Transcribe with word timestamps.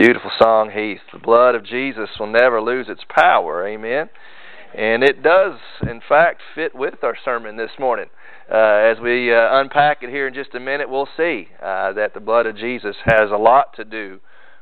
Beautiful 0.00 0.30
song, 0.40 0.70
Heath. 0.70 1.02
The 1.12 1.18
blood 1.18 1.54
of 1.54 1.62
Jesus 1.62 2.08
will 2.18 2.32
never 2.32 2.62
lose 2.62 2.86
its 2.88 3.02
power. 3.10 3.68
Amen. 3.68 4.08
And 4.74 5.02
it 5.02 5.22
does, 5.22 5.58
in 5.82 6.00
fact, 6.08 6.40
fit 6.54 6.74
with 6.74 6.94
our 7.04 7.14
sermon 7.22 7.58
this 7.58 7.72
morning. 7.78 8.06
Uh, 8.50 8.56
as 8.56 8.96
we 8.98 9.30
uh, 9.30 9.60
unpack 9.60 10.02
it 10.02 10.08
here 10.08 10.26
in 10.26 10.32
just 10.32 10.54
a 10.54 10.58
minute, 10.58 10.88
we'll 10.88 11.08
see 11.18 11.48
uh, 11.62 11.92
that 11.92 12.14
the 12.14 12.20
blood 12.20 12.46
of 12.46 12.56
Jesus 12.56 12.96
has 13.04 13.30
a 13.30 13.36
lot 13.36 13.76
to 13.76 13.84
do 13.84 14.20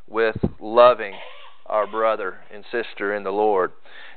with 0.08 0.34
loving 0.58 1.14
our 1.66 1.86
brother 1.86 2.38
and 2.52 2.64
sister 2.72 3.14
in 3.14 3.22
the 3.22 3.30
Lord. 3.30 3.70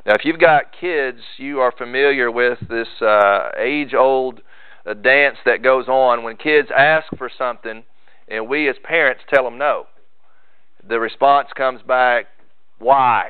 Now, 0.08 0.16
if 0.16 0.26
you've 0.26 0.40
got 0.40 0.72
kids, 0.72 1.20
you 1.38 1.60
are 1.60 1.72
familiar 1.72 2.32
with 2.32 2.58
this 2.68 3.00
uh, 3.00 3.50
age 3.60 3.94
old 3.94 4.42
uh, 4.88 4.96
dance 4.96 5.38
that 5.46 5.62
goes 5.62 5.88
on 5.88 6.24
when 6.24 6.36
kids 6.38 6.70
ask 6.76 7.16
for 7.16 7.30
something 7.38 7.84
and 8.28 8.50
we 8.50 8.68
as 8.68 8.78
parents 8.84 9.22
tell 9.32 9.44
them 9.44 9.60
no 9.60 9.86
the 10.88 11.00
response 11.00 11.50
comes 11.56 11.82
back, 11.82 12.26
why? 12.80 13.30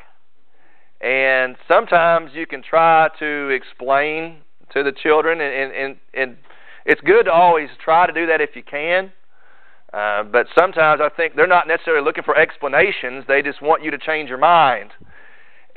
And 1.02 1.56
sometimes 1.68 2.32
you 2.34 2.46
can 2.46 2.62
try 2.62 3.10
to 3.20 3.50
explain 3.50 4.38
to 4.74 4.84
the 4.84 4.92
children, 4.92 5.42
and, 5.42 5.74
and, 5.74 5.96
and 6.14 6.38
it's 6.86 7.02
good 7.02 7.24
to 7.24 7.32
always 7.32 7.70
try 7.84 8.08
to 8.08 8.14
do 8.14 8.28
that 8.28 8.42
if 8.42 8.56
you 8.56 8.64
can. 8.64 9.12
Uh, 9.94 10.24
but 10.24 10.48
sometimes 10.58 11.02
I 11.04 11.10
think 11.10 11.36
they're 11.36 11.48
not 11.48 11.68
necessarily 11.68 12.04
looking 12.04 12.24
for 12.24 12.38
explanations, 12.38 13.26
they 13.28 13.42
just 13.42 13.62
want 13.62 13.84
you 13.84 13.92
to 13.92 13.98
change 13.98 14.30
your 14.30 14.38
mind. 14.38 14.92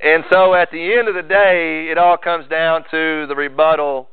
And 0.02 0.24
so 0.30 0.54
at 0.54 0.70
the 0.70 0.94
end 0.94 1.08
of 1.08 1.14
the 1.14 1.22
day, 1.22 1.88
it 1.90 1.98
all 1.98 2.16
comes 2.16 2.48
down 2.48 2.84
to 2.90 3.26
the 3.26 3.34
rebuttal 3.34 4.08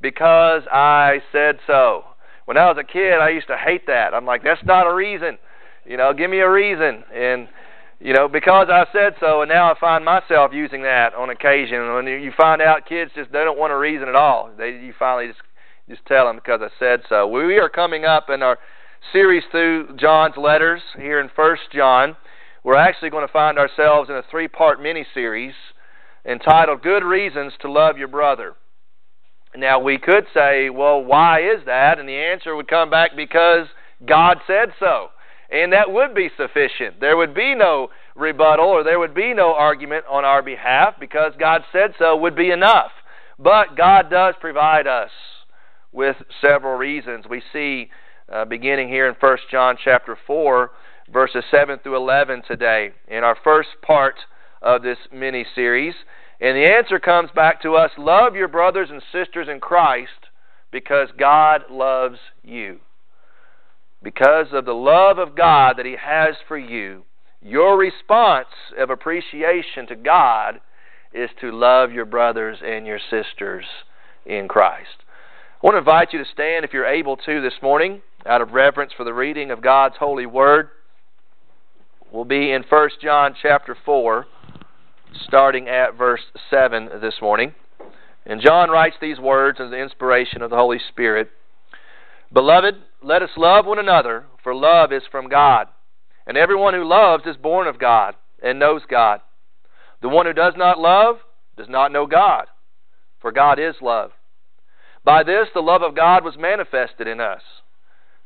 because 0.00 0.62
I 0.72 1.20
said 1.30 1.58
so. 1.66 2.04
When 2.46 2.56
I 2.56 2.66
was 2.66 2.76
a 2.78 2.84
kid, 2.84 3.14
I 3.14 3.30
used 3.30 3.46
to 3.46 3.56
hate 3.56 3.86
that. 3.86 4.12
I'm 4.14 4.26
like, 4.26 4.42
that's 4.42 4.64
not 4.64 4.86
a 4.86 4.94
reason. 4.94 5.38
You 5.86 5.96
know, 5.96 6.12
give 6.12 6.30
me 6.30 6.38
a 6.38 6.50
reason. 6.50 7.04
And, 7.12 7.48
you 8.00 8.12
know, 8.12 8.28
because 8.28 8.68
I 8.70 8.84
said 8.92 9.14
so, 9.20 9.42
and 9.42 9.48
now 9.48 9.72
I 9.72 9.78
find 9.78 10.04
myself 10.04 10.52
using 10.52 10.82
that 10.82 11.14
on 11.14 11.30
occasion. 11.30 11.94
When 11.94 12.06
you 12.06 12.32
find 12.36 12.62
out 12.62 12.86
kids 12.86 13.10
just 13.14 13.32
they 13.32 13.44
don't 13.44 13.58
want 13.58 13.72
a 13.72 13.76
reason 13.76 14.08
at 14.08 14.14
all, 14.14 14.50
they 14.56 14.70
you 14.70 14.94
finally 14.98 15.28
just 15.28 15.40
just 15.88 16.06
tell 16.06 16.26
them 16.26 16.36
because 16.36 16.60
I 16.62 16.68
said 16.78 17.00
so. 17.08 17.26
We 17.26 17.58
are 17.58 17.68
coming 17.68 18.04
up 18.04 18.30
in 18.30 18.42
our 18.42 18.58
series 19.12 19.44
through 19.50 19.96
John's 19.96 20.36
letters 20.36 20.80
here 20.96 21.20
in 21.20 21.28
First 21.36 21.62
John. 21.72 22.16
We're 22.62 22.76
actually 22.76 23.10
going 23.10 23.26
to 23.26 23.32
find 23.32 23.58
ourselves 23.58 24.08
in 24.08 24.16
a 24.16 24.22
three-part 24.30 24.80
mini-series 24.80 25.54
entitled 26.24 26.82
"Good 26.82 27.04
Reasons 27.04 27.52
to 27.60 27.70
Love 27.70 27.98
Your 27.98 28.08
Brother." 28.08 28.54
Now 29.56 29.78
we 29.78 29.98
could 29.98 30.24
say, 30.34 30.68
well, 30.70 31.04
why 31.04 31.40
is 31.40 31.64
that? 31.66 31.98
And 31.98 32.08
the 32.08 32.16
answer 32.16 32.56
would 32.56 32.66
come 32.66 32.90
back 32.90 33.10
because 33.14 33.66
God 34.04 34.38
said 34.46 34.70
so. 34.80 35.08
And 35.50 35.72
that 35.72 35.90
would 35.90 36.14
be 36.14 36.30
sufficient. 36.36 37.00
There 37.00 37.16
would 37.16 37.34
be 37.34 37.54
no 37.54 37.88
rebuttal 38.16 38.66
or 38.66 38.82
there 38.82 38.98
would 38.98 39.14
be 39.14 39.34
no 39.34 39.54
argument 39.54 40.04
on 40.08 40.24
our 40.24 40.42
behalf 40.42 40.94
because 40.98 41.32
God 41.38 41.62
said 41.72 41.94
so 41.98 42.16
would 42.16 42.36
be 42.36 42.50
enough. 42.50 42.90
But 43.38 43.76
God 43.76 44.10
does 44.10 44.34
provide 44.40 44.86
us 44.86 45.10
with 45.92 46.16
several 46.40 46.76
reasons. 46.76 47.26
We 47.28 47.42
see 47.52 47.90
uh, 48.32 48.44
beginning 48.44 48.88
here 48.88 49.08
in 49.08 49.14
1 49.18 49.38
John 49.50 49.76
chapter 49.82 50.16
4 50.26 50.70
verses 51.12 51.44
7 51.50 51.78
through 51.82 51.96
11 51.96 52.42
today 52.48 52.92
in 53.08 53.24
our 53.24 53.36
first 53.44 53.68
part 53.82 54.14
of 54.62 54.82
this 54.82 54.98
mini 55.12 55.44
series. 55.54 55.94
And 56.40 56.56
the 56.56 56.72
answer 56.72 56.98
comes 56.98 57.30
back 57.34 57.60
to 57.62 57.74
us 57.74 57.90
love 57.98 58.34
your 58.34 58.48
brothers 58.48 58.88
and 58.90 59.02
sisters 59.12 59.48
in 59.50 59.60
Christ 59.60 60.30
because 60.70 61.08
God 61.18 61.62
loves 61.70 62.18
you 62.42 62.80
because 64.04 64.48
of 64.52 64.66
the 64.66 64.72
love 64.72 65.18
of 65.18 65.34
God 65.34 65.78
that 65.78 65.86
He 65.86 65.96
has 66.00 66.34
for 66.46 66.58
you, 66.58 67.02
your 67.40 67.76
response 67.78 68.48
of 68.78 68.90
appreciation 68.90 69.86
to 69.88 69.96
God 69.96 70.60
is 71.12 71.30
to 71.40 71.50
love 71.50 71.90
your 71.90 72.04
brothers 72.04 72.58
and 72.64 72.86
your 72.86 72.98
sisters 72.98 73.64
in 74.26 74.46
Christ. 74.46 75.02
I 75.62 75.66
want 75.66 75.74
to 75.74 75.78
invite 75.78 76.12
you 76.12 76.18
to 76.18 76.30
stand 76.30 76.64
if 76.64 76.72
you're 76.72 76.86
able 76.86 77.16
to 77.16 77.40
this 77.40 77.54
morning 77.62 78.02
out 78.26 78.42
of 78.42 78.52
reverence 78.52 78.92
for 78.96 79.04
the 79.04 79.14
reading 79.14 79.50
of 79.50 79.62
God's 79.62 79.96
holy 79.98 80.26
word. 80.26 80.68
We'll 82.12 82.24
be 82.24 82.52
in 82.52 82.64
1 82.68 82.88
John 83.02 83.34
chapter 83.40 83.76
4 83.84 84.26
starting 85.26 85.68
at 85.68 85.96
verse 85.96 86.20
7 86.50 86.88
this 87.00 87.14
morning. 87.22 87.54
And 88.26 88.40
John 88.40 88.70
writes 88.70 88.96
these 89.00 89.18
words 89.18 89.60
as 89.60 89.70
the 89.70 89.78
inspiration 89.78 90.42
of 90.42 90.50
the 90.50 90.56
Holy 90.56 90.80
Spirit. 90.90 91.30
Beloved, 92.32 92.74
let 93.02 93.22
us 93.22 93.30
love 93.36 93.66
one 93.66 93.78
another, 93.78 94.24
for 94.42 94.54
love 94.54 94.92
is 94.92 95.02
from 95.10 95.28
God. 95.28 95.68
And 96.26 96.36
everyone 96.36 96.74
who 96.74 96.84
loves 96.84 97.24
is 97.26 97.36
born 97.36 97.66
of 97.66 97.78
God 97.78 98.14
and 98.42 98.58
knows 98.58 98.82
God. 98.88 99.20
The 100.02 100.08
one 100.08 100.26
who 100.26 100.32
does 100.32 100.54
not 100.56 100.78
love 100.78 101.16
does 101.56 101.68
not 101.68 101.92
know 101.92 102.06
God, 102.06 102.46
for 103.20 103.30
God 103.30 103.58
is 103.58 103.74
love. 103.80 104.10
By 105.04 105.22
this 105.22 105.48
the 105.54 105.60
love 105.60 105.82
of 105.82 105.94
God 105.94 106.24
was 106.24 106.34
manifested 106.38 107.06
in 107.06 107.20
us, 107.20 107.42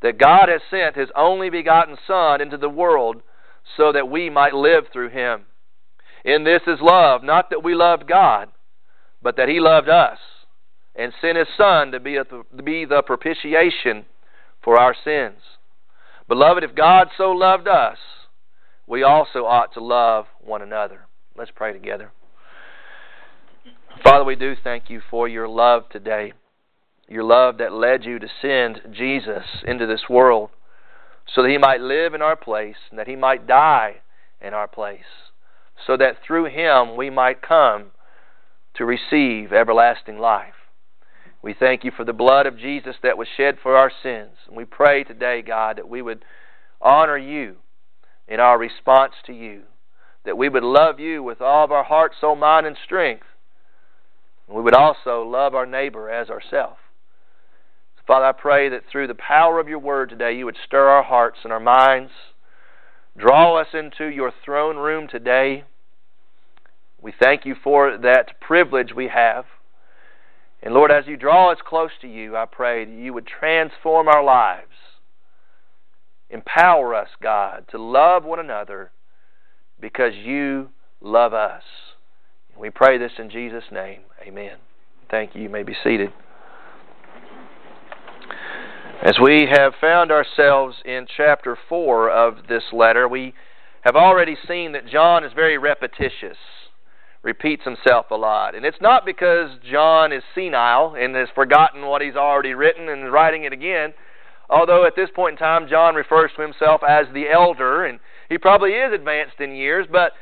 that 0.01 0.19
God 0.19 0.49
has 0.49 0.61
sent 0.71 0.97
his 0.97 1.09
only 1.17 1.51
begotten 1.51 1.97
Son 2.07 2.41
into 2.41 2.57
the 2.57 2.69
world 2.69 3.23
so 3.77 3.93
that 3.93 4.09
we 4.09 4.31
might 4.31 4.55
live 4.55 4.85
through 4.93 5.11
him. 5.11 5.47
In 6.25 6.45
this 6.45 6.63
is 6.67 6.79
love, 6.81 7.23
not 7.23 7.51
that 7.51 7.65
we 7.65 7.75
loved 7.75 8.09
God, 8.09 8.49
but 9.23 9.37
that 9.37 9.49
he 9.49 9.61
loved 9.61 9.89
us 9.89 10.19
and 10.99 11.13
sent 11.21 11.39
his 11.39 11.47
Son 11.57 11.93
to 11.93 12.01
be, 12.01 12.17
a, 12.17 12.25
to 12.25 12.45
be 12.63 12.85
the 12.85 13.03
propitiation 13.03 14.05
for 14.63 14.79
our 14.79 14.95
sins. 15.05 15.39
Beloved, 16.27 16.65
if 16.65 16.75
God 16.75 17.09
so 17.17 17.31
loved 17.31 17.69
us, 17.69 17.97
we 18.87 19.03
also 19.03 19.47
ought 19.47 19.73
to 19.75 19.81
love 19.83 20.27
one 20.41 20.61
another. 20.61 21.07
Let's 21.37 21.53
pray 21.55 21.73
together. 21.73 22.11
Father, 24.03 24.25
we 24.25 24.37
do 24.37 24.55
thank 24.63 24.91
you 24.91 25.01
for 25.09 25.29
your 25.29 25.49
love 25.49 25.89
today. 25.91 26.33
Your 27.09 27.25
love 27.25 27.59
that 27.59 27.73
led 27.73 28.05
you 28.05 28.19
to 28.19 28.29
send 28.43 28.81
Jesus 28.93 29.45
into 29.67 29.87
this 29.87 30.03
world 30.11 30.51
so 31.35 31.43
that 31.43 31.51
he 31.51 31.59
might 31.59 31.81
live 31.81 32.13
in 32.13 32.23
our 32.23 32.37
place 32.37 32.77
and 32.91 32.99
that 32.99 33.07
he 33.07 33.17
might 33.17 33.47
die 33.47 33.97
in 34.41 34.53
our 34.53 34.69
place, 34.69 35.01
so 35.87 35.97
that 35.97 36.17
through 36.27 36.47
him 36.47 36.97
we 36.97 37.11
might 37.11 37.43
come 37.43 37.93
to 38.75 38.85
receive 38.85 39.53
everlasting 39.53 40.19
life. 40.19 40.55
We 41.43 41.55
thank 41.55 41.85
you 41.85 41.93
for 41.97 42.05
the 42.05 42.13
blood 42.13 42.47
of 42.47 42.59
Jesus 42.59 42.97
that 43.03 43.17
was 43.17 43.29
shed 43.37 43.59
for 43.63 43.77
our 43.77 43.93
sins. 44.03 44.33
And 44.47 44.57
we 44.57 44.65
pray 44.65 45.05
today, 45.05 45.43
God, 45.43 45.79
that 45.79 45.89
we 45.89 46.03
would 46.03 46.25
honor 46.81 47.17
you 47.17 47.57
in 48.27 48.41
our 48.41 48.59
response 48.59 49.15
to 49.27 49.33
you, 49.33 49.63
that 50.25 50.37
we 50.37 50.49
would 50.49 50.65
love 50.65 50.99
you 50.99 51.23
with 51.23 51.41
all 51.41 51.65
of 51.65 51.73
our 51.73 51.85
heart, 51.85 52.13
soul, 52.21 52.37
mind, 52.37 52.67
and 52.67 52.77
strength. 52.85 53.27
And 54.47 54.57
we 54.57 54.63
would 54.63 54.75
also 54.75 55.23
love 55.23 55.55
our 55.55 55.67
neighbor 55.67 56.11
as 56.11 56.29
ourselves. 56.29 56.79
Father, 58.07 58.25
I 58.25 58.33
pray 58.33 58.71
that 58.71 58.85
through 58.91 59.07
the 59.07 59.15
power 59.15 59.61
of 59.61 59.69
your 59.69 59.79
word 59.79 60.09
today, 60.09 60.35
you 60.35 60.47
would 60.47 60.57
stir 60.65 60.89
our 60.89 61.03
hearts 61.03 61.41
and 61.45 61.53
our 61.53 61.61
minds. 61.61 62.11
Draw 63.19 63.61
us 63.61 63.67
into 63.75 64.07
your 64.07 64.33
throne 64.45 64.79
room 64.79 65.09
today. 65.09 65.65
We 67.03 67.13
thank 67.13 67.45
you 67.45 67.55
for 67.63 67.99
that 67.99 68.41
privilege 68.41 68.95
we 68.97 69.09
have. 69.09 69.45
And 70.63 70.75
Lord, 70.75 70.91
as 70.91 71.07
you 71.07 71.17
draw 71.17 71.53
us 71.53 71.59
close 71.65 71.91
to 72.01 72.09
you, 72.09 72.37
I 72.37 72.45
pray 72.45 72.85
that 72.85 72.93
you 72.95 73.13
would 73.13 73.27
transform 73.27 74.09
our 74.09 74.25
lives. 74.25 74.67
Empower 76.31 76.95
us, 76.95 77.09
God, 77.23 77.65
to 77.71 77.79
love 77.79 78.25
one 78.25 78.41
another 78.41 78.91
because 79.81 80.13
you 80.15 80.71
love 81.01 81.33
us. 81.33 81.63
We 82.59 82.71
pray 82.71 82.99
this 82.99 83.13
in 83.19 83.31
Jesus' 83.31 83.65
name. 83.71 84.01
Amen. 84.27 84.57
Thank 85.11 85.35
you. 85.35 85.43
You 85.43 85.49
may 85.49 85.63
be 85.63 85.75
seated. 85.83 86.11
As 89.01 89.17
we 89.23 89.47
have 89.51 89.75
found 89.81 90.11
ourselves 90.11 90.77
in 90.85 91.07
chapter 91.17 91.57
4 91.69 92.11
of 92.11 92.49
this 92.49 92.65
letter, 92.73 93.09
we 93.09 93.33
have 93.83 93.95
already 93.95 94.37
seen 94.49 94.73
that 94.73 94.89
John 94.89 95.23
is 95.23 95.33
very 95.33 95.57
repetitious 95.57 96.37
repeats 97.23 97.65
himself 97.65 98.07
a 98.11 98.15
lot. 98.15 98.55
And 98.55 98.65
it's 98.65 98.81
not 98.81 99.05
because 99.05 99.51
John 99.69 100.13
is 100.13 100.23
senile 100.35 100.95
and 100.95 101.15
has 101.17 101.29
forgotten 101.35 101.87
what 101.87 102.03
he's 102.03 102.17
already 102.17 102.55
written 102.55 102.89
and 102.89 103.05
is 103.05 103.11
writing 103.11 103.45
it 103.45 103.53
again. 103.53 103.93
Although 104.49 104.87
at 104.87 104.97
this 104.97 105.11
point 105.15 105.33
in 105.33 105.39
time, 105.39 105.69
John 105.69 105.95
refers 105.95 106.31
to 106.37 106.43
himself 106.43 106.81
as 106.89 107.07
the 107.13 107.29
elder, 107.29 107.85
and 107.85 107.99
he 108.29 108.39
probably 108.39 108.71
is 108.73 108.93
advanced 108.95 109.41
in 109.41 109.55
years, 109.55 109.87
but 109.91 110.13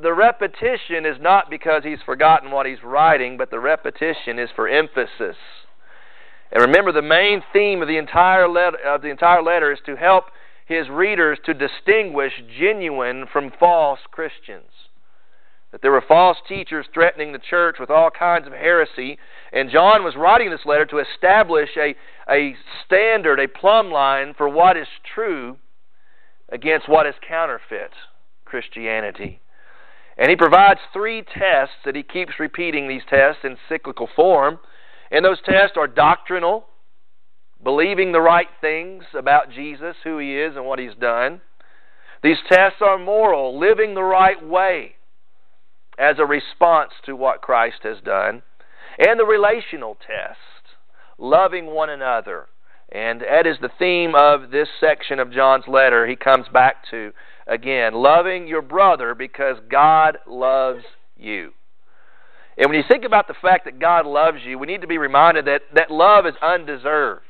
the 0.00 0.14
repetition 0.14 1.04
is 1.04 1.16
not 1.20 1.50
because 1.50 1.82
he's 1.84 1.98
forgotten 2.04 2.50
what 2.50 2.66
he's 2.66 2.82
writing, 2.82 3.36
but 3.36 3.50
the 3.50 3.60
repetition 3.60 4.38
is 4.38 4.48
for 4.54 4.68
emphasis. 4.68 5.36
And 6.52 6.62
remember, 6.62 6.92
the 6.92 7.02
main 7.02 7.42
theme 7.52 7.82
of 7.82 7.88
the 7.88 7.98
entire 7.98 8.48
letter, 8.48 8.78
of 8.86 9.02
the 9.02 9.10
entire 9.10 9.42
letter 9.42 9.72
is 9.72 9.80
to 9.86 9.96
help 9.96 10.26
his 10.64 10.88
readers 10.88 11.38
to 11.44 11.54
distinguish 11.54 12.32
genuine 12.58 13.26
from 13.30 13.52
false 13.58 14.00
Christians 14.10 14.70
that 15.72 15.82
there 15.82 15.90
were 15.90 16.04
false 16.06 16.38
teachers 16.48 16.86
threatening 16.94 17.32
the 17.32 17.38
church 17.38 17.76
with 17.78 17.90
all 17.90 18.10
kinds 18.10 18.46
of 18.46 18.52
heresy. 18.52 19.18
And 19.52 19.70
John 19.70 20.04
was 20.04 20.14
writing 20.16 20.50
this 20.50 20.64
letter 20.64 20.86
to 20.86 20.98
establish 20.98 21.70
a, 21.76 21.94
a 22.30 22.54
standard, 22.84 23.40
a 23.40 23.48
plumb 23.48 23.90
line 23.90 24.34
for 24.36 24.48
what 24.48 24.76
is 24.76 24.86
true 25.14 25.56
against 26.48 26.88
what 26.88 27.06
is 27.06 27.14
counterfeit 27.26 27.90
Christianity. 28.44 29.40
And 30.16 30.30
he 30.30 30.36
provides 30.36 30.80
three 30.92 31.22
tests 31.22 31.74
that 31.84 31.96
he 31.96 32.02
keeps 32.02 32.40
repeating 32.40 32.88
these 32.88 33.02
tests 33.08 33.40
in 33.44 33.56
cyclical 33.68 34.08
form. 34.14 34.58
And 35.10 35.24
those 35.24 35.42
tests 35.44 35.76
are 35.76 35.86
doctrinal, 35.86 36.66
believing 37.62 38.12
the 38.12 38.20
right 38.20 38.48
things 38.60 39.04
about 39.14 39.50
Jesus, 39.50 39.96
who 40.04 40.18
he 40.18 40.38
is, 40.38 40.56
and 40.56 40.64
what 40.64 40.78
he's 40.78 40.94
done. 40.98 41.40
These 42.22 42.38
tests 42.48 42.78
are 42.80 42.98
moral, 42.98 43.58
living 43.58 43.94
the 43.94 44.02
right 44.02 44.42
way 44.42 44.96
as 45.98 46.16
a 46.18 46.26
response 46.26 46.92
to 47.04 47.16
what 47.16 47.40
Christ 47.40 47.78
has 47.82 47.98
done. 48.04 48.42
And 48.98 49.18
the 49.18 49.24
relational 49.24 49.94
test, 49.94 50.38
loving 51.18 51.66
one 51.66 51.90
another. 51.90 52.46
And 52.90 53.20
that 53.20 53.46
is 53.46 53.56
the 53.60 53.70
theme 53.78 54.14
of 54.14 54.50
this 54.50 54.68
section 54.80 55.18
of 55.18 55.32
John's 55.32 55.66
letter 55.66 56.06
he 56.06 56.16
comes 56.16 56.46
back 56.52 56.76
to 56.90 57.12
again. 57.46 57.94
Loving 57.94 58.46
your 58.46 58.62
brother 58.62 59.14
because 59.14 59.56
God 59.68 60.18
loves 60.26 60.84
you. 61.16 61.52
And 62.58 62.70
when 62.70 62.78
you 62.78 62.84
think 62.88 63.04
about 63.04 63.28
the 63.28 63.34
fact 63.34 63.66
that 63.66 63.78
God 63.78 64.06
loves 64.06 64.38
you, 64.44 64.58
we 64.58 64.66
need 64.66 64.80
to 64.80 64.86
be 64.86 64.98
reminded 64.98 65.44
that 65.44 65.62
that 65.74 65.90
love 65.90 66.26
is 66.26 66.34
undeserved. 66.40 67.22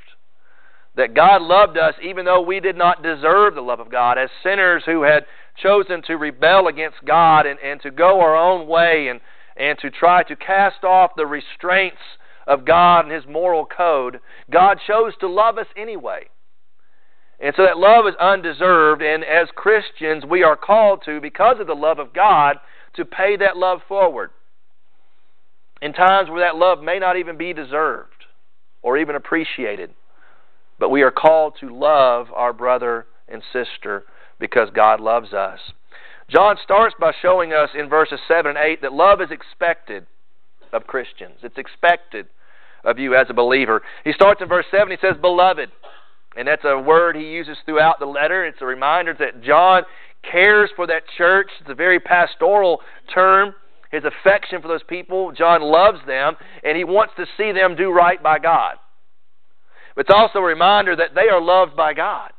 That 0.97 1.15
God 1.15 1.43
loved 1.43 1.77
us 1.77 1.95
even 2.03 2.25
though 2.25 2.41
we 2.41 2.61
did 2.61 2.77
not 2.77 3.03
deserve 3.03 3.55
the 3.55 3.61
love 3.61 3.81
of 3.81 3.91
God. 3.91 4.19
As 4.19 4.31
sinners 4.43 4.83
who 4.87 5.03
had 5.03 5.27
chosen 5.63 6.03
to 6.07 6.17
rebel 6.17 6.69
against 6.69 7.05
God 7.07 7.47
and, 7.47 7.59
and 7.61 7.81
to 7.83 7.91
go 7.91 8.21
our 8.21 8.37
own 8.37 8.67
way 8.67 9.09
and, 9.09 9.21
and 9.57 9.79
to 9.79 9.91
try 9.91 10.23
to 10.25 10.37
cast 10.37 10.85
off 10.85 11.13
the 11.17 11.27
restraints 11.27 12.01
of 12.47 12.65
God 12.65 13.07
and 13.07 13.15
His 13.15 13.25
moral 13.27 13.67
code, 13.67 14.21
God 14.51 14.79
chose 14.87 15.13
to 15.21 15.29
love 15.29 15.59
us 15.59 15.67
anyway. 15.77 16.29
And 17.39 17.55
so 17.57 17.65
that 17.65 17.77
love 17.77 18.07
is 18.07 18.15
undeserved, 18.19 19.03
and 19.03 19.23
as 19.23 19.49
Christians, 19.55 20.25
we 20.25 20.43
are 20.43 20.57
called 20.57 21.03
to, 21.05 21.21
because 21.21 21.57
of 21.61 21.67
the 21.67 21.75
love 21.75 21.99
of 21.99 22.15
God, 22.15 22.57
to 22.95 23.05
pay 23.05 23.37
that 23.37 23.57
love 23.57 23.81
forward. 23.87 24.31
In 25.83 25.93
times 25.93 26.31
where 26.31 26.41
that 26.41 26.57
love 26.57 26.83
may 26.83 26.99
not 26.99 27.19
even 27.19 27.37
be 27.37 27.53
deserved 27.53 28.25
or 28.81 28.97
even 28.97 29.15
appreciated. 29.15 29.91
But 30.79 30.89
we 30.89 31.03
are 31.03 31.11
called 31.11 31.55
to 31.61 31.77
love 31.77 32.29
our 32.35 32.55
brother 32.55 33.07
and 33.29 33.43
sister 33.53 34.05
because 34.39 34.69
God 34.75 35.01
loves 35.01 35.33
us. 35.33 35.59
John 36.29 36.57
starts 36.63 36.95
by 36.99 37.13
showing 37.23 37.53
us 37.53 37.71
in 37.79 37.89
verses 37.89 38.19
7 38.27 38.57
and 38.57 38.59
8 38.59 38.83
that 38.83 38.93
love 38.93 39.21
is 39.21 39.31
expected 39.31 40.07
of 40.73 40.87
Christians. 40.87 41.37
It's 41.43 41.59
expected 41.59 42.27
of 42.85 42.99
you 42.99 43.15
as 43.15 43.27
a 43.31 43.35
believer. 43.35 43.83
He 44.05 44.13
starts 44.13 44.41
in 44.43 44.49
verse 44.49 44.67
7, 44.71 44.91
he 44.91 44.97
says, 45.01 45.17
Beloved. 45.21 45.71
And 46.37 46.47
that's 46.47 46.65
a 46.65 46.79
word 46.79 47.17
he 47.17 47.23
uses 47.23 47.57
throughout 47.65 47.99
the 47.99 48.07
letter. 48.07 48.45
It's 48.45 48.61
a 48.61 48.67
reminder 48.67 49.15
that 49.19 49.43
John 49.43 49.85
cares 50.31 50.71
for 50.77 50.87
that 50.87 51.03
church. 51.17 51.51
It's 51.61 51.71
a 51.71 51.75
very 51.75 51.99
pastoral 51.99 52.81
term. 53.15 53.55
His 53.91 54.03
affection 54.05 54.61
for 54.61 54.69
those 54.69 54.83
people, 54.83 55.33
John 55.33 55.63
loves 55.63 56.01
them, 56.07 56.35
and 56.63 56.77
he 56.77 56.85
wants 56.85 57.15
to 57.17 57.27
see 57.37 57.53
them 57.53 57.77
do 57.77 57.91
right 57.91 58.23
by 58.23 58.39
God. 58.39 58.77
It's 59.97 60.11
also 60.13 60.41
a 60.41 60.43
reminder 60.43 60.95
that 60.97 61.15
they 61.15 61.29
are 61.33 61.41
loved 61.41 61.77
by 61.77 61.95
God. 61.95 62.33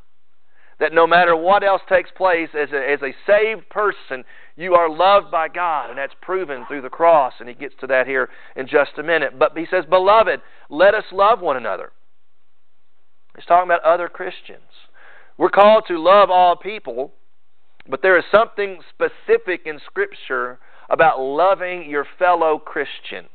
That 0.80 0.92
no 0.92 1.06
matter 1.06 1.34
what 1.34 1.64
else 1.64 1.82
takes 1.88 2.10
place, 2.16 2.50
as 2.54 2.68
a, 2.72 2.90
as 2.90 3.00
a 3.02 3.14
saved 3.26 3.68
person, 3.68 4.24
you 4.56 4.74
are 4.74 4.88
loved 4.88 5.30
by 5.30 5.48
God, 5.48 5.90
and 5.90 5.98
that's 5.98 6.14
proven 6.20 6.64
through 6.66 6.82
the 6.82 6.88
cross, 6.88 7.34
and 7.40 7.48
he 7.48 7.54
gets 7.54 7.74
to 7.80 7.86
that 7.88 8.06
here 8.06 8.28
in 8.54 8.68
just 8.68 8.92
a 8.98 9.02
minute. 9.02 9.38
But 9.38 9.56
he 9.56 9.66
says, 9.70 9.84
Beloved, 9.88 10.40
let 10.70 10.94
us 10.94 11.04
love 11.10 11.40
one 11.40 11.56
another. 11.56 11.90
He's 13.34 13.44
talking 13.44 13.68
about 13.68 13.84
other 13.84 14.08
Christians. 14.08 14.88
We're 15.36 15.48
called 15.48 15.84
to 15.88 16.02
love 16.02 16.30
all 16.30 16.56
people, 16.56 17.12
but 17.88 18.02
there 18.02 18.18
is 18.18 18.24
something 18.30 18.80
specific 18.90 19.62
in 19.64 19.80
Scripture 19.86 20.58
about 20.90 21.20
loving 21.20 21.88
your 21.88 22.06
fellow 22.18 22.58
Christian, 22.58 23.26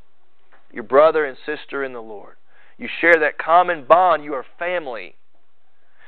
your 0.72 0.84
brother 0.84 1.26
and 1.26 1.38
sister 1.46 1.84
in 1.84 1.94
the 1.94 2.02
Lord. 2.02 2.36
You 2.78 2.90
share 3.00 3.16
that 3.20 3.38
common 3.38 3.86
bond. 3.86 4.24
You 4.24 4.34
are 4.34 4.46
family. 4.60 5.16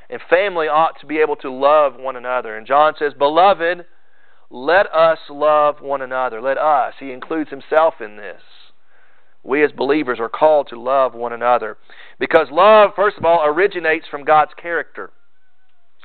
And 0.08 0.20
family 0.30 0.68
ought 0.68 1.00
to 1.00 1.06
be 1.06 1.18
able 1.18 1.36
to 1.36 1.52
love 1.52 1.94
one 1.98 2.16
another. 2.16 2.56
And 2.56 2.66
John 2.66 2.94
says, 2.98 3.12
Beloved, 3.18 3.84
let 4.50 4.86
us 4.94 5.18
love 5.28 5.80
one 5.80 6.02
another. 6.02 6.40
Let 6.40 6.58
us. 6.58 6.94
He 7.00 7.10
includes 7.10 7.50
himself 7.50 7.94
in 8.00 8.16
this. 8.16 8.40
We 9.42 9.64
as 9.64 9.72
believers 9.72 10.18
are 10.20 10.28
called 10.28 10.68
to 10.68 10.80
love 10.80 11.14
one 11.14 11.32
another. 11.32 11.76
Because 12.18 12.48
love, 12.50 12.90
first 12.96 13.16
of 13.16 13.24
all, 13.24 13.44
originates 13.44 14.06
from 14.10 14.24
God's 14.24 14.52
character. 14.60 15.10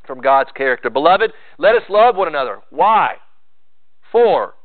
From 0.06 0.22
God's 0.22 0.52
character. 0.56 0.90
Beloved, 0.90 1.32
let 1.58 1.76
us 1.76 1.84
love 1.90 2.16
one 2.16 2.28
another. 2.28 2.60
Why? 2.70 3.16
For, 4.12 4.56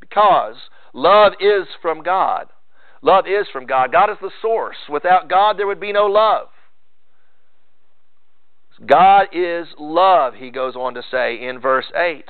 because 0.00 0.56
love 0.92 1.32
is 1.40 1.66
from 1.80 2.02
God. 2.02 2.48
Love 3.02 3.26
is 3.26 3.46
from 3.52 3.66
God. 3.66 3.92
God 3.92 4.10
is 4.10 4.18
the 4.20 4.30
source. 4.42 4.76
Without 4.88 5.28
God, 5.28 5.58
there 5.58 5.66
would 5.66 5.80
be 5.80 5.92
no 5.92 6.06
love. 6.06 6.48
God 8.86 9.26
is 9.32 9.66
love, 9.78 10.34
he 10.34 10.50
goes 10.50 10.74
on 10.74 10.94
to 10.94 11.02
say 11.10 11.34
in 11.34 11.60
verse 11.60 11.86
8. 11.94 12.24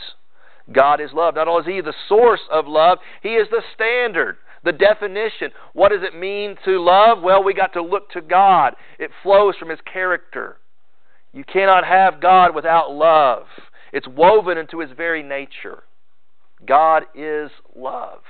God 0.73 1.01
is 1.01 1.11
love. 1.13 1.35
Not 1.35 1.49
only 1.49 1.61
is 1.61 1.77
He 1.77 1.81
the 1.81 1.95
source 2.09 2.41
of 2.51 2.67
love, 2.67 2.99
He 3.23 3.31
is 3.31 3.49
the 3.51 3.63
standard, 3.75 4.37
the 4.65 4.73
definition. 4.73 5.51
What 5.73 5.91
does 5.91 6.03
it 6.03 6.19
mean 6.19 6.57
to 6.65 6.83
love? 6.83 7.23
Well, 7.23 7.43
we 7.43 7.55
got 7.55 7.73
to 7.75 7.83
look 7.83 8.11
to 8.11 8.21
God. 8.21 8.75
It 8.99 9.11
flows 9.23 9.57
from 9.57 9.71
His 9.71 9.81
character. 9.91 10.57
You 11.33 11.45
cannot 11.45 11.85
have 11.85 12.21
God 12.21 12.55
without 12.55 12.91
love, 12.93 13.45
it's 13.93 14.09
woven 14.09 14.59
into 14.59 14.81
His 14.81 14.91
very 14.97 15.23
nature. 15.23 15.83
God 16.67 17.05
is 17.15 17.51
love. 17.75 18.21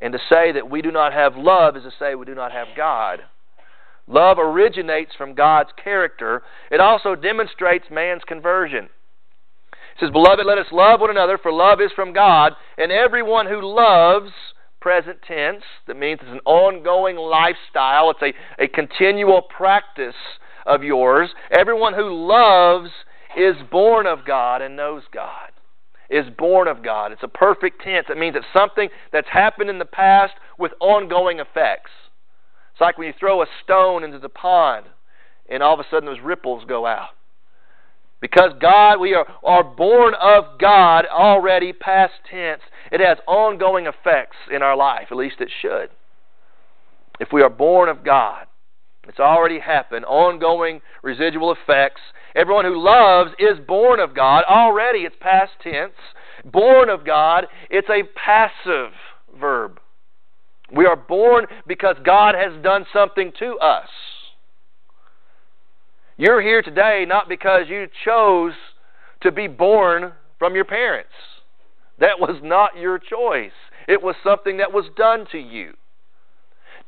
And 0.00 0.12
to 0.12 0.18
say 0.28 0.52
that 0.52 0.70
we 0.70 0.82
do 0.82 0.90
not 0.90 1.12
have 1.12 1.36
love 1.36 1.76
is 1.76 1.84
to 1.84 1.92
say 1.98 2.14
we 2.14 2.26
do 2.26 2.34
not 2.34 2.52
have 2.52 2.68
God. 2.76 3.20
Love 4.10 4.38
originates 4.40 5.12
from 5.16 5.34
God's 5.34 5.70
character. 5.82 6.42
It 6.70 6.80
also 6.80 7.14
demonstrates 7.14 7.86
man's 7.90 8.22
conversion. 8.26 8.84
It 8.84 10.00
says, 10.00 10.10
Beloved, 10.10 10.44
let 10.44 10.58
us 10.58 10.66
love 10.72 11.00
one 11.00 11.10
another, 11.10 11.38
for 11.38 11.52
love 11.52 11.80
is 11.80 11.92
from 11.94 12.12
God, 12.12 12.54
and 12.76 12.90
everyone 12.90 13.46
who 13.46 13.60
loves, 13.62 14.32
present 14.80 15.18
tense, 15.22 15.62
that 15.86 15.96
means 15.96 16.18
it's 16.22 16.32
an 16.32 16.40
ongoing 16.44 17.16
lifestyle, 17.16 18.10
it's 18.10 18.22
a, 18.22 18.64
a 18.64 18.66
continual 18.66 19.42
practice 19.42 20.14
of 20.66 20.82
yours. 20.82 21.30
Everyone 21.52 21.94
who 21.94 22.26
loves 22.26 22.90
is 23.38 23.54
born 23.70 24.06
of 24.06 24.26
God 24.26 24.60
and 24.60 24.74
knows 24.74 25.02
God. 25.12 25.50
Is 26.08 26.26
born 26.36 26.66
of 26.66 26.82
God. 26.82 27.12
It's 27.12 27.22
a 27.22 27.28
perfect 27.28 27.82
tense. 27.82 28.06
It 28.10 28.18
means 28.18 28.34
it's 28.34 28.44
something 28.52 28.88
that's 29.12 29.28
happened 29.32 29.70
in 29.70 29.78
the 29.78 29.84
past 29.84 30.32
with 30.58 30.72
ongoing 30.80 31.38
effects. 31.38 31.90
It's 32.80 32.82
like 32.86 32.96
when 32.96 33.08
you 33.08 33.14
throw 33.20 33.42
a 33.42 33.46
stone 33.62 34.04
into 34.04 34.18
the 34.18 34.30
pond 34.30 34.86
and 35.50 35.62
all 35.62 35.74
of 35.74 35.80
a 35.80 35.84
sudden 35.90 36.06
those 36.06 36.24
ripples 36.24 36.64
go 36.66 36.86
out. 36.86 37.10
Because 38.22 38.52
God, 38.58 38.98
we 38.98 39.12
are, 39.12 39.26
are 39.44 39.62
born 39.62 40.14
of 40.18 40.58
God 40.58 41.04
already 41.04 41.74
past 41.74 42.14
tense. 42.30 42.62
It 42.90 43.00
has 43.00 43.18
ongoing 43.26 43.84
effects 43.84 44.38
in 44.50 44.62
our 44.62 44.74
life, 44.78 45.08
at 45.10 45.18
least 45.18 45.42
it 45.42 45.50
should. 45.60 45.90
If 47.20 47.28
we 47.34 47.42
are 47.42 47.50
born 47.50 47.90
of 47.90 48.02
God, 48.02 48.46
it's 49.06 49.20
already 49.20 49.58
happened, 49.58 50.06
ongoing 50.06 50.80
residual 51.02 51.52
effects. 51.52 52.00
Everyone 52.34 52.64
who 52.64 52.82
loves 52.82 53.32
is 53.38 53.58
born 53.68 54.00
of 54.00 54.14
God 54.14 54.44
already, 54.48 55.00
it's 55.00 55.16
past 55.20 55.52
tense. 55.62 55.92
Born 56.46 56.88
of 56.88 57.04
God, 57.04 57.46
it's 57.68 57.90
a 57.90 58.08
passive 58.18 58.92
verb. 59.38 59.79
We 60.72 60.86
are 60.86 60.96
born 60.96 61.46
because 61.66 61.96
God 62.04 62.34
has 62.34 62.62
done 62.62 62.86
something 62.92 63.32
to 63.38 63.58
us. 63.58 63.88
You're 66.16 66.42
here 66.42 66.62
today 66.62 67.04
not 67.08 67.28
because 67.28 67.62
you 67.68 67.86
chose 68.04 68.52
to 69.22 69.32
be 69.32 69.48
born 69.48 70.12
from 70.38 70.54
your 70.54 70.64
parents. 70.64 71.10
That 71.98 72.20
was 72.20 72.40
not 72.42 72.76
your 72.76 72.98
choice. 72.98 73.52
It 73.88 74.02
was 74.02 74.14
something 74.22 74.58
that 74.58 74.72
was 74.72 74.84
done 74.96 75.26
to 75.32 75.38
you. 75.38 75.74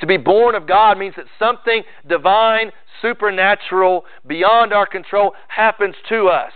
To 0.00 0.06
be 0.06 0.16
born 0.16 0.54
of 0.54 0.66
God 0.66 0.98
means 0.98 1.14
that 1.16 1.26
something 1.38 1.82
divine, 2.08 2.72
supernatural, 3.00 4.04
beyond 4.26 4.72
our 4.72 4.86
control 4.86 5.32
happens 5.48 5.94
to 6.08 6.28
us. 6.28 6.52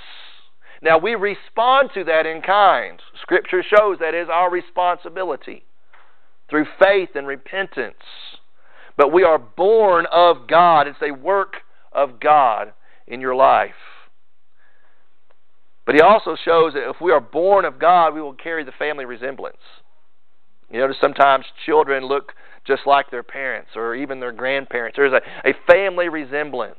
Now, 0.83 0.99
we 0.99 1.15
respond 1.15 1.91
to 1.95 2.05
that 2.05 2.27
in 2.27 2.43
kind. 2.43 3.01
Scripture 3.23 3.63
shows 3.63 3.99
that 4.01 4.15
is 4.15 4.29
our 4.31 4.51
responsibility 4.51 5.65
through 6.49 6.67
faith 6.81 7.11
and 7.15 7.27
repentance. 7.27 7.95
But 8.97 9.13
we 9.13 9.25
are 9.25 9.39
born 9.39 10.07
of 10.11 10.49
God. 10.49 10.87
It's 10.87 10.99
a 11.03 11.13
work 11.13 11.55
of 11.93 12.21
God 12.21 12.73
in 13.07 13.21
your 13.21 13.35
life. 13.35 13.75
But 15.85 15.95
he 15.95 16.01
also 16.01 16.37
shows 16.45 16.73
that 16.75 16.91
if 16.91 16.97
we 17.01 17.13
are 17.13 17.21
born 17.21 17.65
of 17.65 17.79
God, 17.79 18.15
we 18.15 18.21
will 18.21 18.35
carry 18.35 18.65
the 18.65 18.73
family 18.73 19.05
resemblance. 19.05 19.57
You 20.71 20.81
notice 20.81 20.97
sometimes 21.01 21.45
children 21.65 22.05
look 22.05 22.33
just 22.67 22.83
like 22.87 23.11
their 23.11 23.23
parents 23.23 23.71
or 23.77 23.95
even 23.95 24.19
their 24.19 24.33
grandparents. 24.33 24.97
There's 24.97 25.13
a, 25.13 25.49
a 25.49 25.55
family 25.71 26.09
resemblance. 26.09 26.75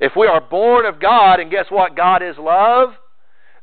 If 0.00 0.12
we 0.16 0.26
are 0.26 0.40
born 0.40 0.86
of 0.86 1.00
God, 1.00 1.40
and 1.40 1.50
guess 1.50 1.66
what? 1.68 1.94
God 1.94 2.22
is 2.22 2.36
love, 2.38 2.90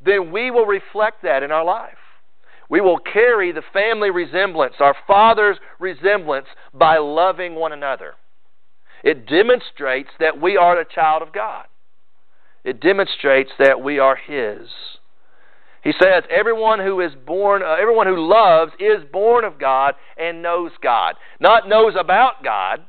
then 0.05 0.31
we 0.31 0.51
will 0.51 0.67
reflect 0.67 1.23
that 1.23 1.41
in 1.41 1.51
our 1.51 1.65
life. 1.65 1.97
We 2.69 2.81
will 2.81 2.99
carry 2.99 3.51
the 3.51 3.63
family 3.73 4.09
resemblance, 4.09 4.75
our 4.79 4.95
father's 5.07 5.57
resemblance, 5.79 6.47
by 6.73 6.97
loving 6.97 7.55
one 7.55 7.71
another. 7.71 8.13
It 9.03 9.27
demonstrates 9.27 10.09
that 10.19 10.41
we 10.41 10.57
are 10.57 10.77
a 10.79 10.85
child 10.85 11.21
of 11.21 11.31
God. 11.31 11.65
It 12.63 12.81
demonstrates 12.81 13.51
that 13.59 13.81
we 13.81 13.99
are 13.99 14.17
His. 14.17 14.67
He 15.81 15.93
says, 15.93 16.25
"Everyone 16.29 16.79
who 16.79 16.99
is 16.99 17.15
born, 17.15 17.63
uh, 17.63 17.77
everyone 17.79 18.07
who 18.07 18.17
loves, 18.17 18.73
is 18.79 19.05
born 19.05 19.45
of 19.45 19.57
God 19.57 19.95
and 20.17 20.41
knows 20.41 20.71
God. 20.81 21.15
Not 21.39 21.69
knows 21.69 21.95
about 21.95 22.43
God, 22.43 22.83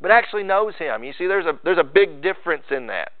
but 0.00 0.10
actually 0.10 0.42
knows 0.42 0.74
Him." 0.76 1.04
You 1.04 1.12
see, 1.12 1.28
there's 1.28 1.46
a 1.46 1.56
there's 1.62 1.78
a 1.78 1.84
big 1.84 2.22
difference 2.22 2.64
in 2.70 2.88
that. 2.88 3.12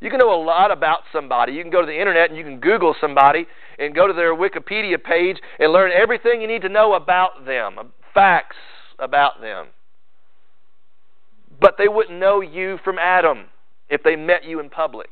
You 0.00 0.10
can 0.10 0.18
know 0.18 0.34
a 0.34 0.42
lot 0.42 0.70
about 0.70 1.00
somebody. 1.12 1.52
You 1.52 1.62
can 1.62 1.70
go 1.70 1.80
to 1.80 1.86
the 1.86 1.98
internet 1.98 2.30
and 2.30 2.38
you 2.38 2.44
can 2.44 2.60
Google 2.60 2.94
somebody 3.00 3.46
and 3.78 3.94
go 3.94 4.06
to 4.06 4.12
their 4.12 4.34
Wikipedia 4.34 5.02
page 5.02 5.38
and 5.58 5.72
learn 5.72 5.90
everything 5.92 6.40
you 6.40 6.48
need 6.48 6.62
to 6.62 6.68
know 6.68 6.94
about 6.94 7.44
them, 7.44 7.76
facts 8.14 8.56
about 8.98 9.40
them. 9.40 9.66
But 11.60 11.76
they 11.78 11.88
wouldn't 11.88 12.18
know 12.18 12.40
you 12.40 12.78
from 12.84 12.98
Adam 12.98 13.46
if 13.88 14.02
they 14.02 14.16
met 14.16 14.44
you 14.44 14.60
in 14.60 14.68
public. 14.68 15.10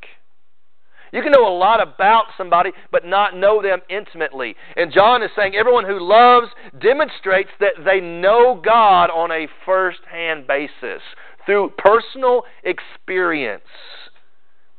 You 1.12 1.22
can 1.22 1.30
know 1.30 1.46
a 1.46 1.56
lot 1.56 1.80
about 1.80 2.24
somebody, 2.36 2.72
but 2.90 3.06
not 3.06 3.36
know 3.36 3.62
them 3.62 3.78
intimately. 3.88 4.56
And 4.76 4.92
John 4.92 5.22
is 5.22 5.30
saying 5.36 5.54
everyone 5.54 5.84
who 5.84 6.00
loves 6.00 6.48
demonstrates 6.80 7.50
that 7.60 7.84
they 7.84 8.00
know 8.00 8.60
God 8.62 9.10
on 9.10 9.30
a 9.30 9.46
first 9.64 10.00
hand 10.10 10.48
basis 10.48 11.02
through 11.46 11.72
personal 11.78 12.42
experience. 12.64 13.62